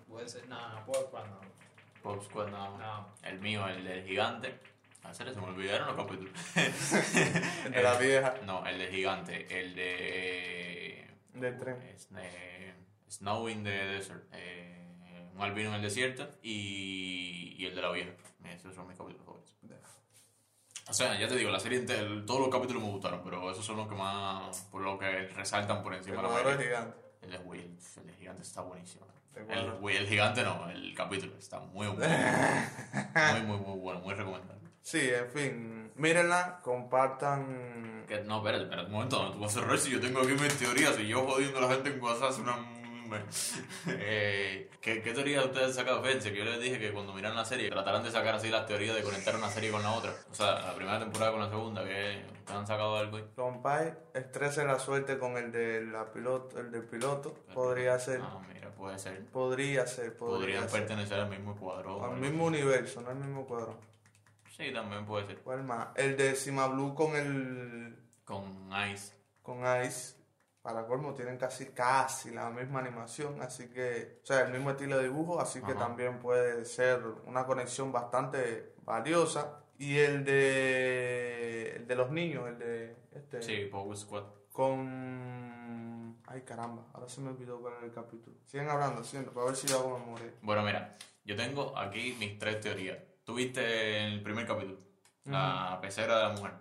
Puede 0.09 0.29
ser 0.29 0.47
nada, 0.49 0.85
Power 0.85 1.07
Squad 1.07 1.25
no. 1.27 1.41
Pop 2.03 2.23
Squad 2.25 2.49
nada 2.51 2.71
más. 2.71 2.81
No. 2.81 3.29
El 3.29 3.41
mío, 3.41 3.67
el 3.69 3.83
del 3.85 4.05
gigante. 4.07 4.59
A 5.05 5.13
serio, 5.15 5.35
se 5.35 5.41
me 5.41 5.47
olvidaron 5.49 5.89
los 5.89 5.97
capítulos. 5.97 6.33
El 7.67 7.73
de 7.73 7.83
la 7.83 7.99
vieja, 7.99 8.35
No, 8.47 8.65
el 8.67 8.79
del 8.79 8.91
gigante. 8.91 9.47
El 9.61 9.75
de. 9.75 11.11
del 11.35 11.59
tren. 11.59 11.83
Es- 11.83 12.09
eh, 12.17 12.75
Snow 13.09 13.49
in 13.49 13.65
the 13.65 13.71
Desert. 13.71 14.25
eh, 14.33 15.29
un 15.35 15.43
albino 15.43 15.71
en 15.71 15.77
el 15.77 15.83
desierto. 15.83 16.29
Y, 16.43 17.57
y 17.59 17.67
el 17.67 17.75
de 17.75 17.83
la 17.83 17.91
vieja. 17.91 18.11
Esos 18.45 18.75
son 18.75 18.87
mis 18.89 18.97
capítulos 18.97 19.25
favoritos. 19.27 19.43
O 20.89 20.95
sea, 20.95 21.19
ya 21.19 21.29
te 21.29 21.37
digo, 21.37 21.51
la 21.51 21.61
serie 21.61 21.79
entera, 21.79 22.03
todos 22.27 22.41
los 22.41 22.49
capítulos 22.49 22.83
me 22.83 22.89
gustaron, 22.91 23.23
pero 23.25 23.51
esos 23.51 23.65
son 23.65 23.77
los 23.77 23.89
que 23.89 23.95
más. 23.95 24.63
por 24.71 24.83
lo 24.83 24.99
que 24.99 25.27
resaltan 25.29 25.83
por 25.83 25.93
El 25.93 25.99
encima 26.01 26.17
de 26.17 26.23
la 26.23 26.29
mayoría. 26.29 26.59
gigante. 26.59 26.97
El 27.23 27.31
de 27.31 27.39
Will, 27.39 27.79
el 27.99 28.07
de 28.07 28.13
gigante 28.15 28.43
está 28.43 28.63
buenísimo. 28.63 29.07
¿De 29.33 29.41
El, 29.53 29.97
el 29.97 30.07
gigante 30.09 30.43
no, 30.43 30.69
el 30.69 30.93
capítulo 30.95 31.37
está 31.39 31.61
muy 31.61 31.87
bueno. 31.87 32.03
muy, 33.33 33.43
muy, 33.43 33.59
muy 33.59 33.79
bueno, 33.79 34.01
muy 34.01 34.15
recomendable. 34.15 34.62
Sí, 34.83 35.01
en 35.11 35.31
fin, 35.31 35.93
mírenla, 35.97 36.61
compartan. 36.63 38.05
Que, 38.09 38.21
no, 38.23 38.39
espérate, 38.39 38.65
espérate 38.65 38.87
un 38.89 38.93
momento, 38.93 39.23
no 39.23 39.33
tú 39.33 39.39
vas 39.41 39.57
a 39.57 39.61
cerrar 39.61 39.79
si 39.79 39.91
yo 39.91 40.01
tengo 40.01 40.21
aquí 40.21 40.33
mis 40.33 40.59
teorías 40.59 40.99
y 40.99 41.07
yo 41.09 41.25
jodiendo 41.27 41.59
a 41.59 41.63
la 41.63 41.69
gente 41.69 41.91
en 41.91 42.03
WhatsApp 42.03 42.39
una... 42.41 42.57
eh, 43.89 44.71
¿qué, 44.81 45.03
¿Qué 45.03 45.13
teoría 45.13 45.45
ustedes 45.45 45.67
han 45.69 45.75
sacado? 45.75 46.03
Fíjense 46.03 46.33
que 46.33 46.39
yo 46.39 46.45
les 46.45 46.59
dije 46.61 46.79
que 46.79 46.93
cuando 46.93 47.13
miran 47.13 47.37
la 47.37 47.45
serie 47.45 47.69
tratarán 47.71 48.03
de 48.03 48.11
sacar 48.11 48.35
así 48.35 48.49
las 48.49 48.67
teorías 48.67 48.97
de 48.97 49.03
conectar 49.03 49.37
una 49.37 49.51
serie 49.51 49.71
con 49.71 49.83
la 49.83 49.93
otra. 49.93 50.13
O 50.31 50.35
sea, 50.35 50.61
la 50.61 50.75
primera 50.75 50.99
temporada 50.99 51.31
con 51.33 51.41
la 51.43 51.51
segunda, 51.51 51.85
que 51.85 52.23
ustedes 52.39 52.59
han 52.59 52.67
sacado 52.67 52.97
algo 52.97 53.19
ahí. 53.19 53.25
Compay, 53.37 53.93
estrese 54.15 54.65
la 54.65 54.79
suerte 54.79 55.19
con 55.19 55.37
el 55.37 55.53
de 55.53 55.83
la 55.85 56.11
piloto, 56.11 56.59
el 56.59 56.71
del 56.73 56.85
piloto. 56.85 57.35
Podría 57.53 57.99
ser, 57.99 58.21
Ah, 58.23 58.41
mira, 58.53 58.71
puede 58.71 58.99
ser. 58.99 59.23
podría 59.27 59.87
ser, 59.87 60.17
podría 60.17 60.39
Podrían 60.39 60.69
ser. 60.71 60.81
pertenecer 60.81 61.21
al 61.21 61.29
mismo 61.29 61.55
cuadro. 61.55 62.03
Al 62.05 62.17
mismo 62.17 62.47
universo, 62.47 63.03
no 63.03 63.11
al 63.11 63.17
mismo 63.17 63.47
cuadro. 63.47 63.79
Sí, 64.57 64.73
también 64.73 65.05
puede 65.07 65.27
ser. 65.27 65.39
¿Cuál 65.41 65.65
más? 65.65 65.89
El 65.97 66.17
de 66.17 66.35
Cima 66.35 66.67
Blue 66.69 66.95
con 66.95 67.17
el 67.17 67.97
Con 68.25 68.71
Ice. 68.93 69.15
con 69.43 69.61
Ice. 69.85 70.17
Para 70.63 70.87
colmo 70.87 71.13
tienen 71.15 71.39
casi 71.39 71.67
casi 71.71 72.31
la 72.31 72.49
misma 72.51 72.79
animación, 72.79 73.43
así 73.43 73.69
que, 73.69 74.21
o 74.23 74.27
sea, 74.27 74.43
el 74.43 74.53
mismo 74.53 74.71
estilo 74.71 74.97
de 74.99 75.05
dibujo, 75.05 75.41
así 75.41 75.61
que 75.61 75.75
también 75.75 76.21
puede 76.21 76.65
ser 76.65 77.03
una 77.27 77.45
conexión 77.47 77.91
bastante 77.91 78.75
valiosa. 78.85 79.59
Y 79.79 79.99
el 79.99 80.25
de 80.25 81.77
el 81.77 81.87
de 81.89 81.97
los 81.97 82.11
niños, 82.13 82.47
el 82.47 82.59
de 82.61 82.97
este 83.13 83.43
Sí, 83.43 83.65
Power 83.73 83.97
Squad. 83.99 84.23
con 84.53 86.21
ay 86.29 86.43
caramba, 86.43 86.87
ahora 86.93 87.09
se 87.09 87.21
me 87.21 87.31
olvidó 87.31 87.61
cuál 87.61 87.75
era 87.79 87.87
el 87.87 87.93
capítulo. 87.93 88.37
Siguen 88.45 88.69
hablando, 88.71 89.03
siguen, 89.03 89.25
para 89.27 89.47
ver 89.47 89.57
si 89.57 89.67
yo 89.67 89.81
hago 89.81 89.99
memoria. 89.99 90.33
Bueno, 90.43 90.63
mira, 90.63 90.97
yo 91.25 91.35
tengo 91.35 91.77
aquí 91.77 92.15
mis 92.21 92.39
tres 92.39 92.61
teorías. 92.61 92.99
Tuviste 93.25 94.05
el 94.09 94.23
primer 94.23 94.47
capítulo, 94.47 94.79
la 95.25 95.79
pecera 95.81 96.17
de 96.17 96.23
la 96.25 96.29
mujer, 96.31 96.53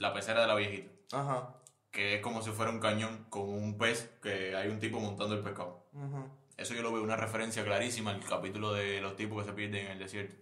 la, 0.00 0.12
pecera 0.14 0.40
de 0.40 0.46
la 0.46 0.54
viejita, 0.54 0.90
Ajá. 1.12 1.54
que 1.90 2.14
es 2.16 2.20
como 2.22 2.40
si 2.42 2.50
fuera 2.50 2.70
un 2.70 2.80
cañón 2.80 3.26
con 3.28 3.48
un 3.48 3.76
pez 3.76 4.10
que 4.22 4.56
hay 4.56 4.68
un 4.68 4.78
tipo 4.78 4.98
montando 4.98 5.34
el 5.34 5.42
pescado. 5.42 5.86
ujú. 5.92 6.28
Eso 6.56 6.72
yo 6.72 6.80
lo 6.82 6.90
veo 6.90 7.02
una 7.02 7.16
referencia 7.16 7.62
clarísima 7.64 8.12
al 8.12 8.24
capítulo 8.24 8.72
de 8.72 9.02
los 9.02 9.14
tipos 9.14 9.42
que 9.44 9.50
se 9.50 9.54
pierden 9.54 9.84
en 9.86 9.92
el 9.92 9.98
desierto. 9.98 10.36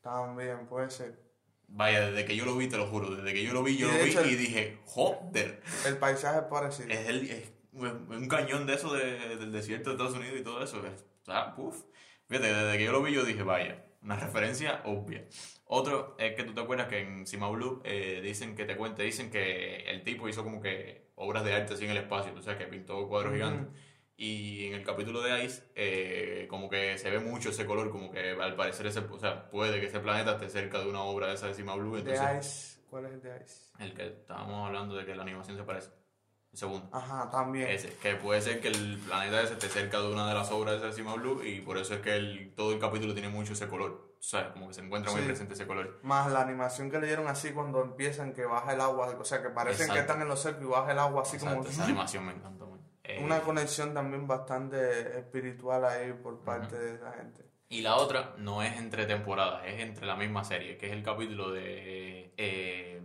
También 0.00 0.66
puede 0.66 0.88
ser. 0.90 1.20
Vaya, 1.68 2.10
desde 2.10 2.24
que 2.24 2.34
yo 2.34 2.46
lo 2.46 2.56
vi, 2.56 2.66
te 2.66 2.78
lo 2.78 2.86
juro, 2.86 3.10
desde 3.14 3.34
que 3.34 3.44
yo 3.44 3.52
lo 3.52 3.62
vi, 3.62 3.76
yo 3.76 3.86
lo 3.88 3.92
vi 4.02 4.10
el- 4.16 4.30
y 4.30 4.36
dije, 4.36 4.78
joder, 4.86 5.62
El 5.86 5.98
paisaje 5.98 6.38
es 6.38 6.44
parecido. 6.46 6.88
es, 6.88 7.06
el, 7.08 7.30
es 7.30 7.52
un 7.74 8.26
cañón 8.26 8.66
de 8.66 8.72
eso 8.74 8.90
de- 8.94 9.36
del 9.36 9.52
desierto 9.52 9.90
de 9.90 9.96
Estados 9.96 10.16
Unidos 10.16 10.40
y 10.40 10.42
todo 10.42 10.62
eso. 10.64 10.78
es- 10.86 11.04
O 11.22 11.24
sea, 11.26 11.54
puf. 11.54 11.84
Fíjate, 12.26 12.52
desde 12.54 12.78
que 12.78 12.84
yo 12.84 12.92
lo 12.92 13.02
vi, 13.02 13.12
yo 13.12 13.24
dije, 13.26 13.42
vaya, 13.42 13.84
una 14.02 14.16
referencia 14.16 14.82
obvia. 14.84 15.26
Otro 15.66 16.16
es 16.18 16.34
que 16.34 16.44
tú 16.44 16.54
te 16.54 16.60
acuerdas 16.60 16.88
que 16.88 17.00
en 17.00 17.26
Sima 17.26 17.48
Blue 17.48 17.80
eh, 17.84 18.20
dicen 18.22 18.54
que 18.56 18.64
te 18.64 18.76
cuente, 18.76 19.02
dicen 19.02 19.30
que 19.30 19.82
el 19.90 20.02
tipo 20.02 20.28
hizo 20.28 20.42
como 20.42 20.60
que 20.60 21.10
obras 21.16 21.44
de 21.44 21.52
arte 21.54 21.74
así 21.74 21.84
en 21.84 21.90
el 21.90 21.98
espacio, 21.98 22.32
o 22.34 22.42
sea, 22.42 22.58
que 22.58 22.66
pintó 22.66 23.06
cuadros 23.08 23.34
gigantes. 23.34 23.68
Y 24.16 24.66
en 24.66 24.74
el 24.74 24.84
capítulo 24.84 25.22
de 25.22 25.44
Ice, 25.44 25.62
eh, 25.74 26.46
como 26.50 26.68
que 26.68 26.98
se 26.98 27.10
ve 27.10 27.20
mucho 27.20 27.50
ese 27.50 27.64
color, 27.64 27.90
como 27.90 28.10
que 28.10 28.32
al 28.32 28.54
parecer 28.54 28.86
ese, 28.86 29.00
o 29.00 29.18
sea, 29.18 29.48
puede 29.48 29.80
que 29.80 29.86
ese 29.86 30.00
planeta 30.00 30.32
esté 30.32 30.50
cerca 30.50 30.78
de 30.78 30.90
una 30.90 31.02
obra 31.02 31.28
de 31.28 31.34
esa 31.34 31.46
de 31.46 31.54
Sima 31.54 31.74
Blue. 31.74 31.94
De 31.94 32.00
Entonces, 32.00 32.46
Ice. 32.46 32.80
¿Cuál 32.90 33.06
es 33.06 33.12
el 33.12 33.22
de 33.22 33.42
Ice? 33.42 33.70
el 33.78 33.94
que 33.94 34.06
estábamos 34.08 34.66
hablando 34.66 34.94
de 34.94 35.06
que 35.06 35.14
la 35.14 35.22
animación 35.22 35.56
se 35.56 35.62
parece. 35.62 35.90
El 36.52 36.58
segundo. 36.58 36.88
Ajá, 36.92 37.30
también. 37.30 37.68
Ese, 37.68 37.94
que 37.96 38.16
puede 38.16 38.40
ser 38.40 38.60
que 38.60 38.68
el 38.68 38.98
planeta 39.06 39.40
ese 39.42 39.52
esté 39.52 39.68
cerca 39.68 40.00
de 40.00 40.12
una 40.12 40.28
de 40.28 40.34
las 40.34 40.50
obras 40.50 40.82
de 40.82 40.92
Cima 40.92 41.14
Blue 41.14 41.42
y 41.44 41.60
por 41.60 41.78
eso 41.78 41.94
es 41.94 42.00
que 42.00 42.16
el, 42.16 42.54
todo 42.56 42.72
el 42.72 42.80
capítulo 42.80 43.12
tiene 43.14 43.28
mucho 43.28 43.52
ese 43.52 43.68
color. 43.68 44.10
O 44.18 44.22
sea, 44.22 44.52
como 44.52 44.68
que 44.68 44.74
se 44.74 44.82
encuentra 44.82 45.12
muy 45.12 45.22
presente 45.22 45.54
ese 45.54 45.66
color. 45.66 46.00
Más 46.02 46.30
la 46.30 46.42
animación 46.42 46.90
que 46.90 46.98
le 46.98 47.06
dieron 47.06 47.28
así 47.28 47.52
cuando 47.52 47.82
empiezan 47.82 48.34
que 48.34 48.44
baja 48.44 48.74
el 48.74 48.80
agua, 48.80 49.16
o 49.18 49.24
sea, 49.24 49.40
que 49.40 49.48
parecen 49.48 49.86
Exacto. 49.86 49.94
que 49.94 50.00
están 50.00 50.22
en 50.22 50.28
los 50.28 50.42
cercos 50.42 50.62
y 50.62 50.66
baja 50.66 50.92
el 50.92 50.98
agua 50.98 51.22
así 51.22 51.36
Exacto, 51.36 51.58
como... 51.58 51.70
esa 51.70 51.84
animación 51.84 52.26
me 52.26 52.32
encantó. 52.32 52.70
Eh, 53.04 53.22
Una 53.24 53.40
conexión 53.40 53.94
también 53.94 54.26
bastante 54.26 55.18
espiritual 55.18 55.84
ahí 55.84 56.12
por 56.12 56.40
parte 56.44 56.78
de 56.78 56.94
esa 56.94 57.12
gente. 57.12 57.44
Y 57.68 57.82
la 57.82 57.96
otra 57.96 58.34
no 58.36 58.62
es 58.62 58.76
entre 58.76 59.06
temporadas, 59.06 59.62
es 59.64 59.80
entre 59.80 60.06
la 60.06 60.16
misma 60.16 60.44
serie, 60.44 60.76
que 60.76 60.86
es 60.86 60.92
el 60.92 61.02
capítulo 61.02 61.50
de 61.50 62.34
eh, 62.36 63.00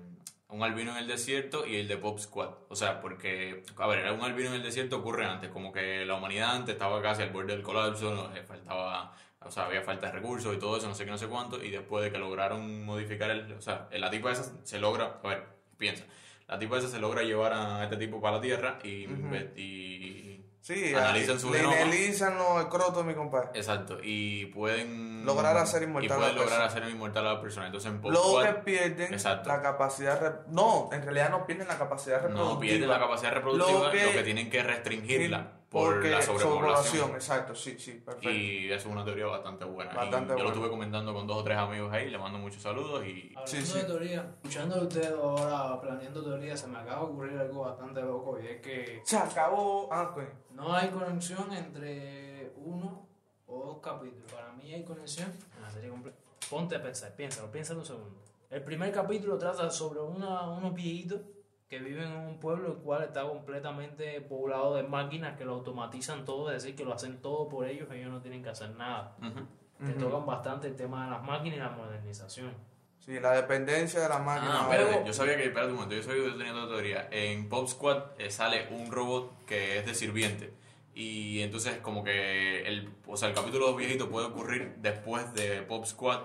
Un 0.49 0.61
albino 0.63 0.91
en 0.91 0.97
el 0.97 1.07
desierto 1.07 1.65
y 1.65 1.75
el 1.77 1.87
de 1.87 1.97
Pop 1.97 2.19
Squad. 2.19 2.49
O 2.69 2.75
sea, 2.75 3.01
porque, 3.01 3.63
a 3.77 3.87
ver, 3.87 4.11
un 4.11 4.21
albino 4.21 4.49
en 4.49 4.55
el 4.55 4.63
desierto 4.63 4.97
ocurre 4.97 5.25
antes, 5.25 5.49
como 5.49 5.71
que 5.71 6.05
la 6.05 6.15
humanidad 6.15 6.55
antes 6.55 6.73
estaba 6.73 7.01
casi 7.01 7.23
al 7.23 7.31
borde 7.31 7.53
del 7.53 7.63
colapso, 7.63 8.13
no, 8.13 8.31
le 8.31 8.43
faltaba, 8.43 9.11
o 9.41 9.51
sea, 9.51 9.65
había 9.65 9.81
falta 9.81 10.07
de 10.07 10.13
recursos 10.13 10.55
y 10.55 10.59
todo 10.59 10.77
eso, 10.77 10.87
no 10.87 10.95
sé 10.95 11.05
qué, 11.05 11.11
no 11.11 11.17
sé 11.17 11.27
cuánto, 11.27 11.63
y 11.63 11.71
después 11.71 12.03
de 12.03 12.11
que 12.11 12.19
lograron 12.19 12.85
modificar 12.85 13.31
el, 13.31 13.53
o 13.53 13.61
sea, 13.61 13.89
la 13.91 14.09
tipa 14.09 14.31
esa 14.31 14.43
se 14.63 14.79
logra, 14.79 15.19
a 15.23 15.27
ver, 15.27 15.45
piensa, 15.77 16.05
la 16.47 16.59
tipa 16.59 16.77
esa 16.77 16.87
se 16.87 16.99
logra 16.99 17.23
llevar 17.23 17.53
a 17.53 17.83
este 17.83 17.97
tipo 17.97 18.21
para 18.21 18.37
la 18.37 18.41
Tierra 18.41 18.79
y, 18.83 19.07
y 19.55 20.34
Sí, 20.65 20.95
analizan 20.95 21.39
su 21.39 21.51
le 21.51 21.59
genoma. 21.59 21.75
analizan 21.75 22.37
los 22.39 22.59
escrotos, 22.61 23.05
mi 23.05 23.13
compadre. 23.13 23.49
Exacto, 23.53 23.99
y 24.01 24.47
pueden 24.47 25.23
Lograr 25.23 25.55
hacer 25.57 25.83
inmortal 25.83 26.09
y 26.09 26.11
a 26.11 26.15
pueden 26.17 26.35
la 26.35 26.41
lograr 26.41 26.59
persona. 26.61 26.81
hacer 26.81 26.89
inmortal 26.95 27.27
a 27.27 27.33
la 27.33 27.41
persona. 27.41 27.65
Entonces 27.67 27.91
en 27.91 28.01
Luego 28.01 28.41
que 28.41 28.53
pierden 28.63 29.13
Exacto. 29.13 29.47
la 29.49 29.61
capacidad... 29.61 30.19
re- 30.19 30.39
No, 30.51 30.89
en 30.91 31.03
realidad 31.03 31.29
no 31.29 31.45
pierden 31.45 31.67
la 31.67 31.77
capacidad 31.77 32.15
reproductiva. 32.23 32.53
no 32.55 32.59
pierden 32.59 32.89
la 32.89 32.97
capacidad 32.99 33.31
reproductiva, 33.33 33.77
Lo 33.79 33.85
lo 33.85 33.91
que, 33.91 34.23
tienen 34.23 34.49
que 34.49 34.63
restringirla 34.63 35.51
por 35.75 35.95
Porque 35.95 36.09
la 36.09 36.21
sobrepoblación. 36.21 37.11
Exacto, 37.11 37.53
sí, 37.53 37.77
sí, 37.77 37.95
perfecto. 37.95 38.29
Y 38.31 38.67
eso 38.71 38.87
es 38.87 38.93
una 38.93 39.03
teoría 39.03 39.25
bastante 39.25 39.65
buena. 39.65 39.93
Bastante 39.93 40.29
yo 40.29 40.35
lo 40.35 40.35
buena. 40.35 40.49
estuve 40.51 40.69
comentando 40.69 41.13
con 41.13 41.27
dos 41.27 41.37
o 41.39 41.43
tres 41.43 41.57
amigos 41.57 41.91
ahí, 41.91 42.09
le 42.09 42.17
mando 42.17 42.39
muchos 42.39 42.61
saludos 42.61 43.05
y 43.05 43.27
Hablando 43.35 43.45
Sí, 43.45 43.61
sí. 43.61 43.77
de 43.79 43.83
teoría, 43.83 44.21
escuchando 44.37 44.75
a 44.75 44.83
ustedes 44.83 45.11
ahora 45.11 45.81
planeando 45.81 46.23
teorías, 46.23 46.61
se 46.61 46.67
me 46.67 46.77
acaba 46.79 46.99
de 47.01 47.05
ocurrir 47.11 47.37
algo 47.37 47.63
bastante 47.65 48.01
loco 48.01 48.39
y 48.41 48.47
es 48.47 48.61
que 48.61 49.01
Se 49.03 49.17
acabó... 49.17 49.89
Ah, 49.91 50.11
pues. 50.13 50.29
no 50.51 50.73
hay 50.73 50.87
conexión 50.91 51.51
entre 51.51 52.53
uno 52.55 53.09
o 53.45 53.65
dos 53.65 53.79
capítulos. 53.81 54.31
Para 54.31 54.53
mí 54.53 54.73
hay 54.73 54.85
conexión 54.85 55.29
en 55.57 55.61
la 55.61 55.69
serie 55.69 55.89
completa. 55.89 56.17
Ponte 56.49 56.77
a 56.77 56.81
pensar, 56.81 57.13
piénsalo, 57.17 57.51
piénsalo 57.51 57.81
un 57.81 57.85
segundo. 57.85 58.21
El 58.49 58.63
primer 58.63 58.93
capítulo 58.93 59.37
trata 59.37 59.69
sobre 59.69 59.99
una, 59.99 60.43
unos 60.51 60.73
viejitos 60.73 61.19
que 61.67 61.79
viven 61.79 62.11
en 62.11 62.17
un 62.17 62.39
pueblo 62.39 62.67
el 62.67 62.77
cual 62.77 63.03
está 63.03 63.27
completamente 63.27 64.21
poblado 64.21 64.75
de 64.75 64.83
máquinas 64.83 65.37
que 65.37 65.45
lo 65.45 65.53
automatizan 65.53 66.25
todo, 66.25 66.51
es 66.51 66.63
decir, 66.63 66.75
que 66.75 66.85
lo 66.85 66.93
hacen 66.93 67.21
todo 67.21 67.49
por 67.49 67.67
ellos, 67.67 67.89
ellos 67.91 68.11
no 68.11 68.21
tienen 68.21 68.43
que 68.43 68.49
hacer 68.49 68.71
nada. 68.75 69.15
Ujú. 69.19 69.45
Que 69.85 69.93
tocan 69.99 70.25
bastante 70.25 70.67
el 70.67 70.75
tema 70.75 71.05
de 71.05 71.11
las 71.11 71.23
máquinas 71.23 71.57
y 71.57 71.59
la 71.59 71.69
modernización. 71.69 72.53
Sí, 72.99 73.19
la 73.19 73.33
dependencia 73.33 73.99
de 73.99 74.09
la 74.09 74.19
máquina. 74.19 74.51
Ah, 74.51 74.65
ahora. 74.65 74.79
espérate, 74.81 75.07
yo 75.07 75.13
sabía 75.13 75.37
que, 75.37 75.45
espérate 75.45 75.71
un 75.71 75.75
momento, 75.75 75.95
yo 75.95 76.01
sabía 76.01 76.23
que 76.23 76.29
yo 76.31 76.37
tenía 76.37 76.53
otra 76.53 76.75
teoría. 76.75 77.07
En 77.11 77.49
Pop 77.49 77.67
Squad 77.67 78.03
eh, 78.17 78.31
sale 78.31 78.67
un 78.71 78.91
robot 78.91 79.45
que 79.45 79.77
es 79.77 79.85
de 79.85 79.93
sirviente. 79.93 80.53
Y 80.95 81.41
entonces 81.41 81.77
como 81.79 82.03
que 82.03 82.65
el, 82.67 82.89
o 83.05 83.17
sea, 83.17 83.27
el 83.29 83.35
capítulo 83.35 83.65
de 83.65 83.71
los 83.71 83.77
viejitos 83.77 84.07
puede 84.07 84.27
ocurrir 84.27 84.75
después 84.77 85.33
de 85.33 85.61
Pop 85.61 85.85
Squad. 85.85 86.21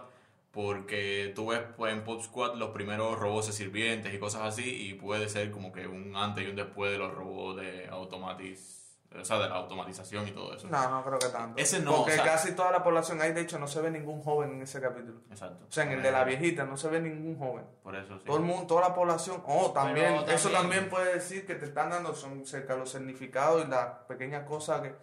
Porque 0.52 1.32
tú 1.36 1.48
ves 1.48 1.60
pues, 1.76 1.92
en 1.92 2.02
Pop 2.02 2.20
Squad 2.22 2.54
los 2.56 2.70
primeros 2.70 3.18
robots 3.18 3.46
de 3.48 3.52
sirvientes 3.52 4.12
y 4.12 4.18
cosas 4.18 4.42
así. 4.42 4.88
Y 4.88 4.94
puede 4.94 5.28
ser 5.28 5.50
como 5.52 5.72
que 5.72 5.86
un 5.86 6.16
antes 6.16 6.44
y 6.44 6.48
un 6.48 6.56
después 6.56 6.90
de 6.90 6.98
los 6.98 7.14
robots 7.14 7.60
de 7.60 7.86
automatiz, 7.88 8.96
o 9.16 9.24
sea, 9.24 9.38
de 9.38 9.48
la 9.48 9.54
automatización 9.56 10.26
y 10.26 10.32
todo 10.32 10.52
eso. 10.54 10.66
No, 10.68 10.90
no 10.90 11.04
creo 11.04 11.20
que 11.20 11.28
tanto. 11.28 11.60
Ese 11.60 11.78
no, 11.80 11.98
Porque 11.98 12.12
o 12.12 12.14
sea- 12.16 12.24
casi 12.24 12.52
toda 12.56 12.72
la 12.72 12.82
población 12.82 13.22
ahí, 13.22 13.32
de 13.32 13.42
hecho, 13.42 13.60
no 13.60 13.68
se 13.68 13.80
ve 13.80 13.92
ningún 13.92 14.22
joven 14.22 14.50
en 14.54 14.62
ese 14.62 14.80
capítulo. 14.80 15.20
Exacto. 15.30 15.66
O 15.68 15.72
sea, 15.72 15.84
en 15.84 15.92
el 15.92 16.02
de 16.02 16.10
la 16.10 16.24
viejita 16.24 16.64
no 16.64 16.76
se 16.76 16.88
ve 16.88 17.00
ningún 17.00 17.38
joven. 17.38 17.64
Por 17.84 17.94
eso 17.94 18.18
sí. 18.18 18.24
Todo 18.24 18.38
el 18.38 18.42
mundo, 18.42 18.66
toda 18.66 18.88
la 18.88 18.94
población, 18.94 19.42
oh, 19.46 19.70
también, 19.70 20.16
Pero 20.24 20.32
eso 20.36 20.50
también- 20.50 20.80
también 20.80 20.90
puede 20.90 21.14
decir 21.14 21.46
que 21.46 21.54
te 21.54 21.66
están 21.66 21.90
dando 21.90 22.12
son 22.12 22.44
cerca 22.44 22.74
los 22.74 22.90
significados 22.90 23.64
y 23.64 23.70
la 23.70 24.04
pequeña 24.08 24.44
cosa 24.44 24.82
que 24.82 24.94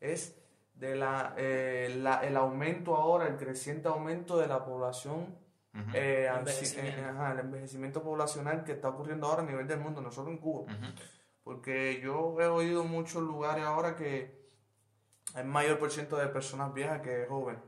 es 0.00 0.34
de 0.78 0.94
la, 0.96 1.34
eh, 1.36 1.96
la- 2.00 2.20
el 2.24 2.36
aumento 2.36 2.94
ahora, 2.96 3.26
el 3.26 3.36
creciente 3.36 3.88
aumento 3.88 4.38
de 4.38 4.46
la 4.46 4.64
población, 4.64 5.36
eh, 5.94 6.28
Envejecimiento. 6.36 7.00
eh, 7.00 7.04
ajá, 7.04 7.32
el 7.32 7.38
envejecimiento 7.40 8.02
poblacional 8.02 8.64
que 8.64 8.72
está 8.72 8.88
ocurriendo 8.88 9.26
ahora 9.26 9.42
a 9.42 9.46
nivel 9.46 9.66
del 9.66 9.80
mundo, 9.80 10.00
nosotros 10.00 10.32
en 10.34 10.38
Cuba. 10.38 10.72
Porque 11.44 12.00
yo 12.02 12.36
he 12.40 12.46
oído 12.46 12.84
muchos 12.84 13.22
lugares 13.22 13.64
ahora 13.64 13.96
que 13.96 14.38
hay 15.34 15.44
mayor 15.44 15.78
por 15.78 15.90
ciento 15.90 16.16
de 16.16 16.26
personas 16.28 16.72
viejas 16.74 17.00
que 17.00 17.26
jóvenes. 17.28 17.62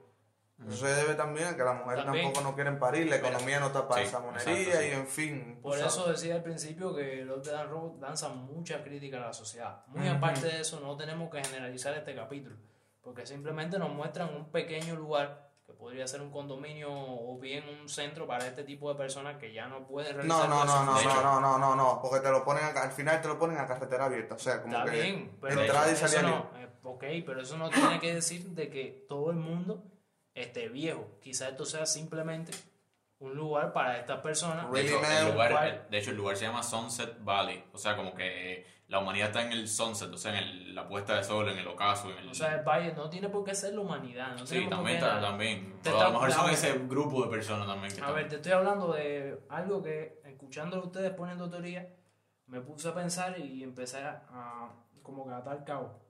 Eso 0.68 0.86
se 0.86 0.92
debe 0.94 1.14
también 1.14 1.46
a 1.48 1.56
que 1.56 1.62
las 1.64 1.78
mujeres 1.78 2.04
También. 2.04 2.26
tampoco 2.26 2.46
no 2.50 2.54
quieren 2.54 2.78
parir, 2.78 3.08
la 3.08 3.16
economía 3.16 3.60
no 3.60 3.68
está 3.68 3.88
para 3.88 4.02
Sí, 4.02 4.08
esa 4.08 4.20
monería 4.20 4.52
exacto, 4.52 4.80
sí. 4.80 4.86
y 4.86 4.90
en 4.92 5.06
fin. 5.06 5.58
Por 5.62 5.78
sabes. 5.78 5.94
eso 5.94 6.10
decía 6.12 6.34
al 6.34 6.42
principio 6.42 6.94
que 6.94 7.24
los 7.24 7.42
de 7.42 7.52
Dan 7.52 7.70
lanzan 7.98 8.36
mucha 8.44 8.84
crítica 8.84 9.16
a 9.16 9.20
la 9.20 9.32
sociedad. 9.32 9.86
Muy 9.86 10.06
aparte 10.06 10.46
de 10.48 10.60
eso, 10.60 10.78
no 10.80 10.98
tenemos 10.98 11.30
que 11.30 11.42
generalizar 11.42 11.94
este 11.94 12.14
capítulo, 12.14 12.56
porque 13.02 13.26
simplemente 13.26 13.78
nos 13.78 13.90
muestran 13.90 14.34
un 14.34 14.50
pequeño 14.50 14.96
lugar 14.96 15.48
que 15.66 15.72
podría 15.72 16.06
ser 16.06 16.20
un 16.20 16.30
condominio 16.30 16.88
o 16.90 17.38
bien 17.38 17.64
un 17.68 17.88
centro 17.88 18.26
para 18.26 18.46
este 18.46 18.64
tipo 18.64 18.90
de 18.90 18.96
personas 18.98 19.36
que 19.38 19.52
ya 19.52 19.68
no 19.68 19.86
pueden 19.86 20.16
No, 20.16 20.22
realizar 20.22 20.48
no, 20.48 20.64
no, 20.64 20.84
no, 20.84 20.98
hecho, 21.00 21.08
no, 21.08 21.22
no, 21.22 21.40
no, 21.40 21.58
no, 21.58 21.76
no, 21.76 22.00
porque 22.02 22.20
te 22.20 22.30
lo 22.30 22.44
ponen 22.44 22.64
acá, 22.64 22.82
al 22.82 22.90
final 22.92 23.20
te 23.22 23.28
lo 23.28 23.38
ponen 23.38 23.58
a 23.58 23.66
carretera 23.66 24.06
abierta, 24.06 24.34
o 24.34 24.38
sea, 24.38 24.60
como 24.62 24.76
Está 24.76 24.90
que 24.90 25.00
bien, 25.00 25.36
pero 25.40 25.60
entrada 25.60 25.88
y 25.88 25.92
eso, 25.92 26.08
salida 26.08 26.18
eso 26.20 26.28
libre. 26.28 26.50
no, 26.52 26.58
eh, 26.60 26.68
ok, 26.82 27.04
pero 27.26 27.40
eso 27.42 27.56
no 27.56 27.70
tiene 27.70 28.00
que 28.00 28.14
decir 28.14 28.48
de 28.50 28.68
que 28.68 29.06
todo 29.08 29.30
el 29.30 29.36
mundo 29.36 29.84
esté 30.34 30.68
viejo. 30.68 31.06
Quizás 31.20 31.50
esto 31.50 31.64
sea 31.64 31.86
simplemente 31.86 32.52
un 33.20 33.34
lugar 33.36 33.72
para 33.72 33.98
estas 33.98 34.20
personas. 34.20 34.70
De 34.72 34.80
hecho, 34.80 34.96
el 34.96 35.00
de 35.90 35.98
hecho, 35.98 36.10
el 36.10 36.16
lugar 36.16 36.36
se 36.36 36.46
llama 36.46 36.62
Sunset 36.62 37.22
Valley. 37.22 37.64
O 37.72 37.78
sea, 37.78 37.96
como 37.96 38.14
que 38.14 38.66
la 38.90 38.98
humanidad 38.98 39.28
está 39.28 39.42
en 39.46 39.52
el 39.52 39.68
sunset, 39.68 40.12
o 40.12 40.16
sea, 40.18 40.32
en 40.32 40.38
el- 40.38 40.74
la 40.74 40.86
puesta 40.88 41.16
de 41.16 41.22
sol, 41.24 41.48
en 41.48 41.58
el 41.58 41.66
ocaso, 41.68 42.10
en 42.10 42.18
el... 42.18 42.28
O 42.28 42.34
sea, 42.34 42.56
el 42.56 42.64
valle 42.64 42.92
no 42.92 43.08
tiene 43.08 43.28
por 43.28 43.44
qué 43.44 43.54
ser 43.54 43.72
la 43.74 43.80
humanidad. 43.82 44.36
No 44.36 44.44
sí, 44.46 44.66
también, 44.68 44.96
está- 44.96 45.20
también. 45.20 45.78
Te 45.80 45.90
O 45.90 46.00
a 46.00 46.04
lo 46.08 46.12
mejor 46.14 46.32
son 46.32 46.50
ese 46.50 46.76
grupo 46.88 47.22
de 47.24 47.30
personas 47.30 47.66
también 47.66 47.94
que 47.94 48.00
A 48.02 48.10
ver, 48.10 48.28
te 48.28 48.36
estoy 48.36 48.52
hablando 48.52 48.92
de 48.92 49.38
algo 49.48 49.82
que, 49.82 50.20
escuchando 50.24 50.76
a 50.76 50.80
ustedes 50.84 51.12
poniendo 51.12 51.48
teoría, 51.48 51.88
me 52.46 52.60
puse 52.60 52.88
a 52.88 52.94
pensar 52.94 53.38
y 53.38 53.62
empecé 53.62 53.98
a, 54.02 54.26
a 54.28 54.72
como 55.02 55.24
que 55.26 55.32
a 55.34 55.36
atar 55.38 55.64
cabo. 55.64 56.00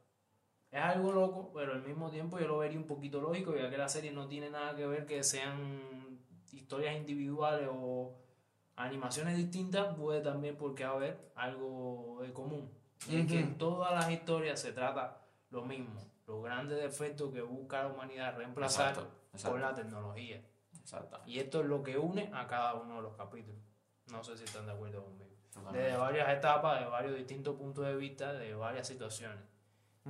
Es 0.70 0.80
algo 0.80 1.12
loco, 1.12 1.52
pero 1.52 1.72
al 1.74 1.82
mismo 1.82 2.10
tiempo 2.10 2.38
yo 2.38 2.46
lo 2.48 2.58
vería 2.58 2.78
un 2.78 2.86
poquito 2.86 3.20
lógico, 3.20 3.54
ya 3.54 3.68
que 3.68 3.76
la 3.76 3.88
serie 3.88 4.10
no 4.12 4.26
tiene 4.26 4.48
nada 4.50 4.74
que 4.74 4.86
ver 4.86 5.04
que 5.04 5.22
sean 5.22 6.18
historias 6.52 6.96
individuales 6.96 7.68
o 7.70 8.16
animaciones 8.86 9.36
distintas, 9.36 9.94
puede 9.96 10.20
también 10.20 10.56
porque 10.56 10.84
haber 10.84 11.32
algo 11.34 12.18
de 12.22 12.32
común. 12.32 12.70
Y 13.08 13.20
es 13.20 13.26
que 13.26 13.40
en 13.40 13.56
todas 13.58 13.92
las 13.92 14.10
historias 14.10 14.60
se 14.60 14.72
trata 14.72 15.22
lo 15.50 15.64
mismo, 15.64 16.00
los 16.26 16.42
grandes 16.44 16.78
defectos 16.80 17.32
que 17.32 17.40
busca 17.42 17.82
la 17.84 17.88
humanidad 17.88 18.36
reemplazar 18.36 18.90
Exacto, 18.90 19.10
exacto. 19.32 19.52
con 19.52 19.60
la 19.62 19.74
tecnología. 19.74 20.42
Exacto. 20.78 21.18
Y 21.26 21.38
esto 21.38 21.60
es 21.60 21.66
lo 21.66 21.82
que 21.82 21.98
une 21.98 22.30
a 22.34 22.46
cada 22.46 22.74
uno 22.74 22.96
de 22.96 23.02
los 23.02 23.16
capítulos. 23.16 23.60
No 24.10 24.22
sé 24.24 24.36
si 24.36 24.44
están 24.44 24.66
de 24.66 24.72
acuerdo 24.72 25.02
conmigo. 25.04 25.30
Totalmente. 25.52 25.78
Desde 25.78 25.96
varias 25.96 26.28
etapas, 26.30 26.80
de 26.80 26.86
varios 26.86 27.16
distintos 27.16 27.56
puntos 27.56 27.84
de 27.84 27.96
vista, 27.96 28.32
de 28.32 28.54
varias 28.54 28.86
situaciones. 28.86 29.44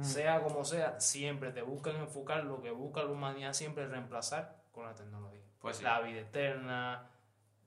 Sea 0.03 0.43
como 0.43 0.65
sea, 0.65 0.99
siempre 1.01 1.51
te 1.53 1.63
buscan 1.63 1.97
enfocar 1.97 2.45
lo 2.45 2.63
que 2.63 2.71
busca 2.71 3.03
la 3.03 3.11
humanidad, 3.11 3.53
siempre 3.53 3.87
reemplazar 3.87 4.63
con 4.73 4.87
la 4.87 4.95
tecnología. 4.95 5.43
Pues 5.59 5.77
sí. 5.79 5.85
La 5.85 6.01
vida 6.01 6.21
eterna. 6.21 7.11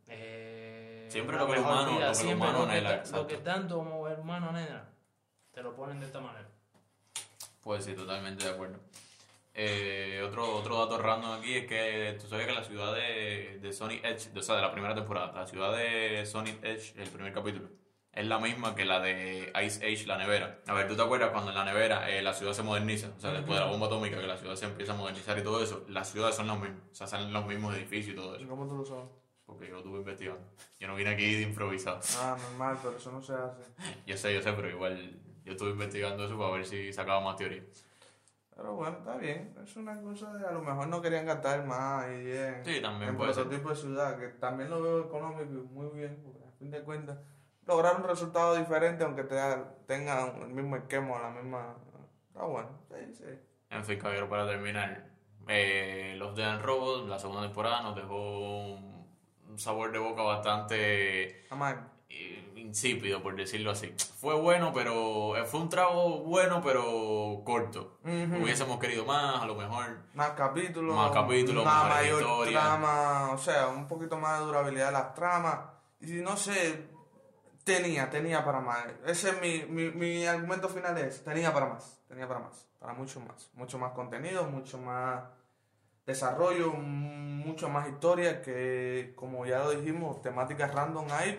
eh, 0.07 0.82
Siempre 1.09 1.37
lo 1.37 1.45
que 1.47 1.53
el 1.53 1.59
humano- 1.59 1.99
lo 1.99 2.11
que 2.13 2.21
el 2.21 2.35
humano 2.35 2.59
lo 2.59 2.65
que 2.65 2.71
anhela, 2.71 2.95
exacto. 2.95 3.17
Lo 3.21 3.27
que 3.27 3.37
tanto 3.37 3.77
como 3.77 4.07
el 4.07 4.19
humano 4.19 4.49
anhela, 4.49 4.89
te 5.51 5.61
lo 5.61 5.75
ponen 5.75 5.99
de 5.99 6.05
esta 6.07 6.19
manera. 6.19 6.47
Pues 7.61 7.85
sí, 7.85 7.93
totalmente 7.93 8.43
de 8.45 8.51
acuerdo. 8.51 8.77
Eh, 9.55 10.23
otro, 10.25 10.55
otro 10.55 10.79
dato 10.79 10.97
random 10.97 11.39
aquí 11.39 11.53
es 11.55 11.67
que 11.67 12.17
tú 12.19 12.27
sabes 12.27 12.47
que 12.47 12.53
la 12.53 12.63
ciudad 12.63 12.93
de, 12.95 13.59
de 13.61 13.71
Sonic 13.73 14.03
Edge, 14.03 14.29
o 14.35 14.41
sea, 14.41 14.55
de 14.55 14.61
la 14.63 14.71
primera 14.71 14.95
temporada, 14.95 15.31
la 15.31 15.45
ciudad 15.45 15.75
de 15.77 16.25
Sonic 16.25 16.63
Edge, 16.63 16.93
el 16.99 17.07
primer 17.09 17.31
capítulo, 17.33 17.67
es 18.11 18.25
la 18.25 18.39
misma 18.39 18.73
que 18.75 18.83
la 18.83 18.99
de 18.99 19.53
Ice 19.63 19.85
Age, 19.85 20.07
la 20.07 20.17
nevera. 20.17 20.59
A 20.67 20.73
ver, 20.73 20.87
¿tú 20.87 20.95
te 20.95 21.03
acuerdas 21.03 21.29
cuando 21.29 21.51
en 21.51 21.55
la 21.57 21.65
nevera 21.65 22.09
eh, 22.09 22.23
la 22.23 22.33
ciudad 22.33 22.53
se 22.53 22.63
moderniza? 22.63 23.11
O 23.15 23.19
sea, 23.19 23.31
después 23.31 23.59
de 23.59 23.65
la 23.65 23.71
bomba 23.71 23.85
atómica, 23.87 24.19
que 24.19 24.25
la 24.27 24.37
ciudad 24.37 24.55
se 24.55 24.65
empieza 24.65 24.93
a 24.93 24.95
modernizar 24.95 25.37
y 25.37 25.43
todo 25.43 25.63
eso, 25.63 25.85
las 25.87 26.09
ciudades 26.11 26.35
son 26.35 26.47
las 26.47 26.59
mismas. 26.59 26.81
O 26.91 26.95
sea, 26.95 27.05
salen 27.07 27.31
los 27.31 27.45
mismos 27.45 27.75
edificios 27.75 28.13
y 28.13 28.15
todo 28.19 28.33
¿Y 28.35 28.41
eso. 28.41 28.49
cómo 28.49 28.67
tú 28.67 28.75
lo 28.77 28.85
sabes? 28.85 29.05
Porque 29.53 29.67
yo 29.67 29.73
lo 29.73 29.79
estuve 29.79 29.99
investigando. 29.99 30.43
Yo 30.79 30.87
no 30.87 30.95
vine 30.95 31.09
aquí 31.11 31.35
de 31.35 31.41
improvisado. 31.43 31.99
Ah, 32.19 32.37
normal, 32.49 32.77
pero 32.83 32.97
eso 32.97 33.11
no 33.11 33.21
se 33.21 33.33
hace. 33.33 33.63
Yo 34.05 34.17
sé, 34.17 34.33
yo 34.33 34.41
sé, 34.41 34.51
pero 34.53 34.69
igual 34.69 35.19
yo 35.45 35.51
estuve 35.53 35.71
investigando 35.71 36.25
eso 36.25 36.37
para 36.37 36.51
ver 36.51 36.65
si 36.65 36.91
sacaba 36.93 37.19
más 37.21 37.35
teoría. 37.35 37.63
Pero 38.55 38.75
bueno, 38.75 38.97
está 38.99 39.17
bien. 39.17 39.53
Es 39.63 39.75
una 39.75 39.99
cosa 40.01 40.33
de 40.35 40.45
a 40.47 40.51
lo 40.51 40.61
mejor 40.61 40.87
no 40.87 41.01
querían 41.01 41.25
gastar 41.25 41.65
más 41.65 42.05
y 42.07 42.31
en, 42.31 42.63
Sí, 42.63 42.81
también 42.81 43.09
en 43.11 43.17
puede 43.17 43.33
ser. 43.33 43.43
prototipo 43.43 43.69
de 43.69 43.75
ciudad, 43.75 44.17
que 44.19 44.27
también 44.27 44.69
lo 44.69 44.81
veo 44.81 45.05
económico 45.05 45.43
y 45.43 45.47
muy 45.47 45.87
bien, 45.97 46.19
porque 46.23 46.47
a 46.47 46.51
fin 46.59 46.69
de 46.71 46.81
cuentas 46.83 47.17
lograr 47.65 47.95
un 47.95 48.03
resultado 48.03 48.55
diferente 48.55 49.03
aunque 49.03 49.23
te 49.23 49.35
tenga 49.87 50.27
el 50.41 50.49
mismo 50.49 50.75
esquema, 50.75 51.19
la 51.19 51.29
misma... 51.31 51.75
Está 52.27 52.43
bueno, 52.45 52.69
sí, 52.89 53.13
sí. 53.15 53.39
En 53.69 53.83
fin, 53.85 53.97
caballero, 53.99 54.29
para 54.29 54.45
terminar, 54.45 55.09
eh, 55.47 56.15
Los 56.17 56.35
Dead 56.35 56.61
Robots, 56.61 57.07
la 57.09 57.17
segunda 57.19 57.41
temporada, 57.41 57.81
nos 57.81 57.95
dejó 57.95 58.73
un 58.75 59.02
un 59.49 59.59
sabor 59.59 59.91
de 59.91 59.99
boca 59.99 60.21
bastante 60.23 61.45
Amar. 61.49 61.89
eh, 62.09 62.51
insípido, 62.55 63.21
por 63.21 63.35
decirlo 63.35 63.71
así. 63.71 63.93
Fue 64.19 64.33
bueno, 64.39 64.71
pero 64.73 65.35
eh, 65.37 65.45
fue 65.45 65.59
un 65.59 65.69
trago 65.69 66.19
bueno, 66.19 66.61
pero 66.63 67.41
corto. 67.45 67.99
Hubiésemos 68.03 68.79
querido 68.79 69.05
más, 69.05 69.41
a 69.41 69.45
lo 69.45 69.55
mejor. 69.55 69.99
Más 70.13 70.31
capítulos, 70.31 70.95
Más 70.95 71.11
capítulos, 71.11 71.63
una 71.63 71.83
mayor 71.83 72.21
historias. 72.21 72.63
trama, 72.63 73.31
o 73.31 73.37
sea, 73.37 73.67
un 73.67 73.87
poquito 73.87 74.17
más 74.17 74.39
de 74.39 74.45
durabilidad 74.45 74.87
de 74.87 74.91
las 74.93 75.13
tramas. 75.13 75.59
Y 76.01 76.13
no 76.13 76.35
sé, 76.37 76.87
tenía, 77.63 78.09
tenía 78.09 78.43
para 78.43 78.59
más. 78.59 78.85
Ese 79.05 79.29
es 79.29 79.41
mi, 79.41 79.65
mi, 79.65 79.91
mi 79.91 80.25
argumento 80.25 80.67
final 80.69 80.97
es, 80.97 81.23
tenía 81.23 81.53
para 81.53 81.67
más, 81.67 81.99
tenía 82.07 82.27
para 82.27 82.39
más, 82.41 82.65
para 82.79 82.93
mucho 82.93 83.19
más. 83.19 83.49
Mucho 83.53 83.77
más 83.77 83.91
contenido, 83.93 84.43
mucho 84.45 84.77
más 84.79 85.21
desarrollo, 86.05 86.73
mucho 86.73 87.69
más 87.69 87.87
historia 87.89 88.41
que, 88.41 89.13
como 89.15 89.45
ya 89.45 89.59
lo 89.59 89.71
dijimos, 89.71 90.21
temáticas 90.21 90.73
random 90.73 91.07
hay 91.11 91.37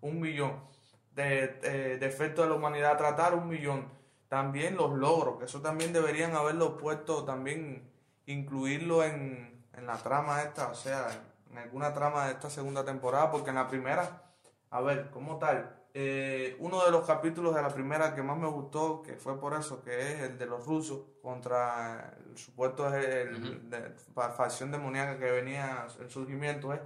un 0.00 0.20
millón. 0.20 0.68
De, 1.12 1.48
de, 1.48 1.98
de 1.98 2.06
efectos 2.06 2.44
de 2.44 2.50
la 2.50 2.56
humanidad 2.56 2.92
a 2.92 2.96
tratar, 2.96 3.34
un 3.34 3.48
millón. 3.48 3.88
También 4.28 4.76
los 4.76 4.92
logros, 4.92 5.38
que 5.38 5.46
eso 5.46 5.60
también 5.60 5.92
deberían 5.92 6.34
haberlo 6.36 6.76
puesto, 6.76 7.24
también 7.24 7.90
incluirlo 8.26 9.02
en, 9.02 9.64
en 9.74 9.86
la 9.86 9.96
trama 9.96 10.42
esta, 10.42 10.68
o 10.68 10.74
sea, 10.74 11.08
en 11.50 11.58
alguna 11.58 11.92
trama 11.92 12.26
de 12.26 12.32
esta 12.32 12.48
segunda 12.48 12.84
temporada, 12.84 13.30
porque 13.30 13.50
en 13.50 13.56
la 13.56 13.66
primera, 13.66 14.22
a 14.70 14.80
ver, 14.80 15.10
como 15.10 15.38
tal, 15.38 15.79
eh, 15.94 16.56
uno 16.60 16.84
de 16.84 16.90
los 16.90 17.06
capítulos 17.06 17.54
de 17.54 17.62
la 17.62 17.68
primera 17.68 18.14
que 18.14 18.22
más 18.22 18.36
me 18.38 18.48
gustó, 18.48 19.02
que 19.02 19.14
fue 19.16 19.38
por 19.40 19.54
eso, 19.54 19.82
que 19.82 20.12
es 20.14 20.20
el 20.22 20.38
de 20.38 20.46
los 20.46 20.64
rusos 20.66 21.00
contra 21.22 22.14
el 22.28 22.36
supuesto 22.38 22.94
el, 22.94 23.68
de, 23.70 23.90
fa- 24.14 24.30
facción 24.30 24.70
demoníaca 24.70 25.18
que 25.18 25.30
venía 25.30 25.86
el 26.00 26.10
surgimiento, 26.10 26.72
es 26.72 26.80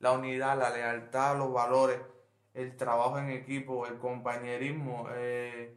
la 0.00 0.12
unidad, 0.12 0.58
la 0.58 0.70
lealtad, 0.70 1.36
los 1.36 1.52
valores, 1.52 1.98
el 2.54 2.76
trabajo 2.76 3.18
en 3.18 3.30
equipo, 3.30 3.86
el 3.86 3.98
compañerismo, 3.98 5.06
eh, 5.12 5.76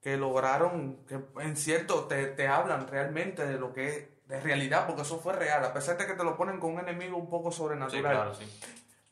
que 0.00 0.16
lograron, 0.16 1.04
que 1.06 1.20
en 1.40 1.56
cierto 1.56 2.04
te, 2.04 2.26
te 2.26 2.46
hablan 2.48 2.86
realmente 2.88 3.46
de 3.46 3.58
lo 3.58 3.72
que 3.72 3.88
es 3.88 4.08
de 4.28 4.40
realidad, 4.40 4.86
porque 4.86 5.02
eso 5.02 5.18
fue 5.20 5.32
real, 5.32 5.64
a 5.64 5.72
pesar 5.72 5.96
de 5.98 6.06
que 6.06 6.14
te 6.14 6.24
lo 6.24 6.36
ponen 6.36 6.58
con 6.58 6.72
un 6.74 6.80
enemigo 6.80 7.16
un 7.16 7.28
poco 7.28 7.50
Sí, 7.50 7.58
sobrenatural. 7.58 8.02
claro, 8.12 8.34
sí. 8.34 8.44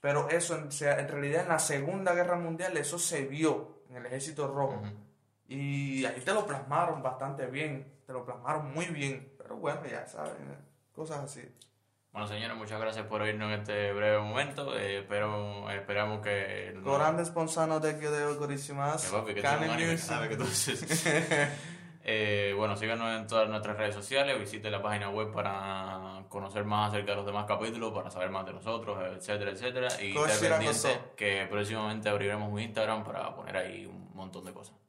Pero 0.01 0.29
eso, 0.31 0.57
en, 0.57 0.69
en 0.99 1.09
realidad, 1.09 1.43
en 1.43 1.49
la 1.49 1.59
Segunda 1.59 2.15
Guerra 2.15 2.37
Mundial, 2.37 2.77
eso 2.77 2.99
se 2.99 3.27
vio 3.27 3.83
en 3.91 3.97
el 3.97 4.07
Ejército 4.07 4.49
Rojo. 4.49 4.81
Ujú. 4.81 4.93
Y 5.49 6.05
ahí 6.05 6.21
te 6.25 6.33
lo 6.33 6.47
plasmaron 6.47 7.03
bastante 7.03 7.47
bien, 7.47 8.01
te 8.07 8.13
lo 8.13 8.25
plasmaron 8.25 8.73
muy 8.73 8.87
bien. 8.87 9.33
Pero 9.37 9.57
bueno, 9.57 9.81
ya 9.91 10.07
saben, 10.07 10.33
cosas 10.93 11.19
así. 11.25 11.43
Bueno, 12.13 12.27
señores, 12.27 12.57
muchas 12.57 12.81
gracias 12.81 13.07
por 13.07 13.21
oírnos 13.23 13.53
en 13.53 13.61
este 13.61 13.93
breve 13.93 14.19
momento. 14.21 14.77
Eh, 14.77 14.99
espero, 15.01 15.69
esperamos 15.71 16.21
que. 16.23 16.73
no- 16.77 16.95
Grande 16.95 17.25
sponsano 17.25 17.79
de 17.79 17.99
que 17.99 18.09
de 18.09 18.35
Gorissimas. 18.35 19.05
Que 19.05 19.13
papi, 19.17 19.35
que 19.35 19.41
es 19.41 19.47
un 19.47 19.71
anime, 19.71 19.99
sabe 19.99 20.29
que 20.29 20.37
tú. 20.37 20.45
Eh, 22.13 22.53
bueno, 22.57 22.77
síganos 22.77 23.21
en 23.21 23.29
todas 23.29 23.49
nuestras 23.49 23.77
redes 23.77 23.95
sociales, 23.95 24.37
visite 24.37 24.69
la 24.69 24.83
página 24.83 25.11
web 25.11 25.31
para 25.33 26.25
conocer 26.29 26.65
más 26.65 26.89
acerca 26.89 27.13
de 27.13 27.19
los 27.19 27.27
demás 27.27 27.47
capítulos, 27.47 27.93
para 27.93 28.11
saber 28.11 28.31
más 28.31 28.45
de 28.47 28.53
nosotros, 28.53 28.99
etcétera, 29.17 29.53
etcétera. 29.53 29.89
Y 30.03 30.09
estar 30.09 30.29
es 30.29 30.39
pendiente 30.41 31.01
que 31.17 31.47
próximamente 31.49 32.09
abriremos 32.09 32.53
un 32.53 32.59
Instagram 32.59 33.05
para 33.05 33.33
poner 33.33 33.57
ahí 33.57 33.87
un 33.87 34.11
montón 34.13 34.45
de 34.45 34.53
cosas. 34.53 34.81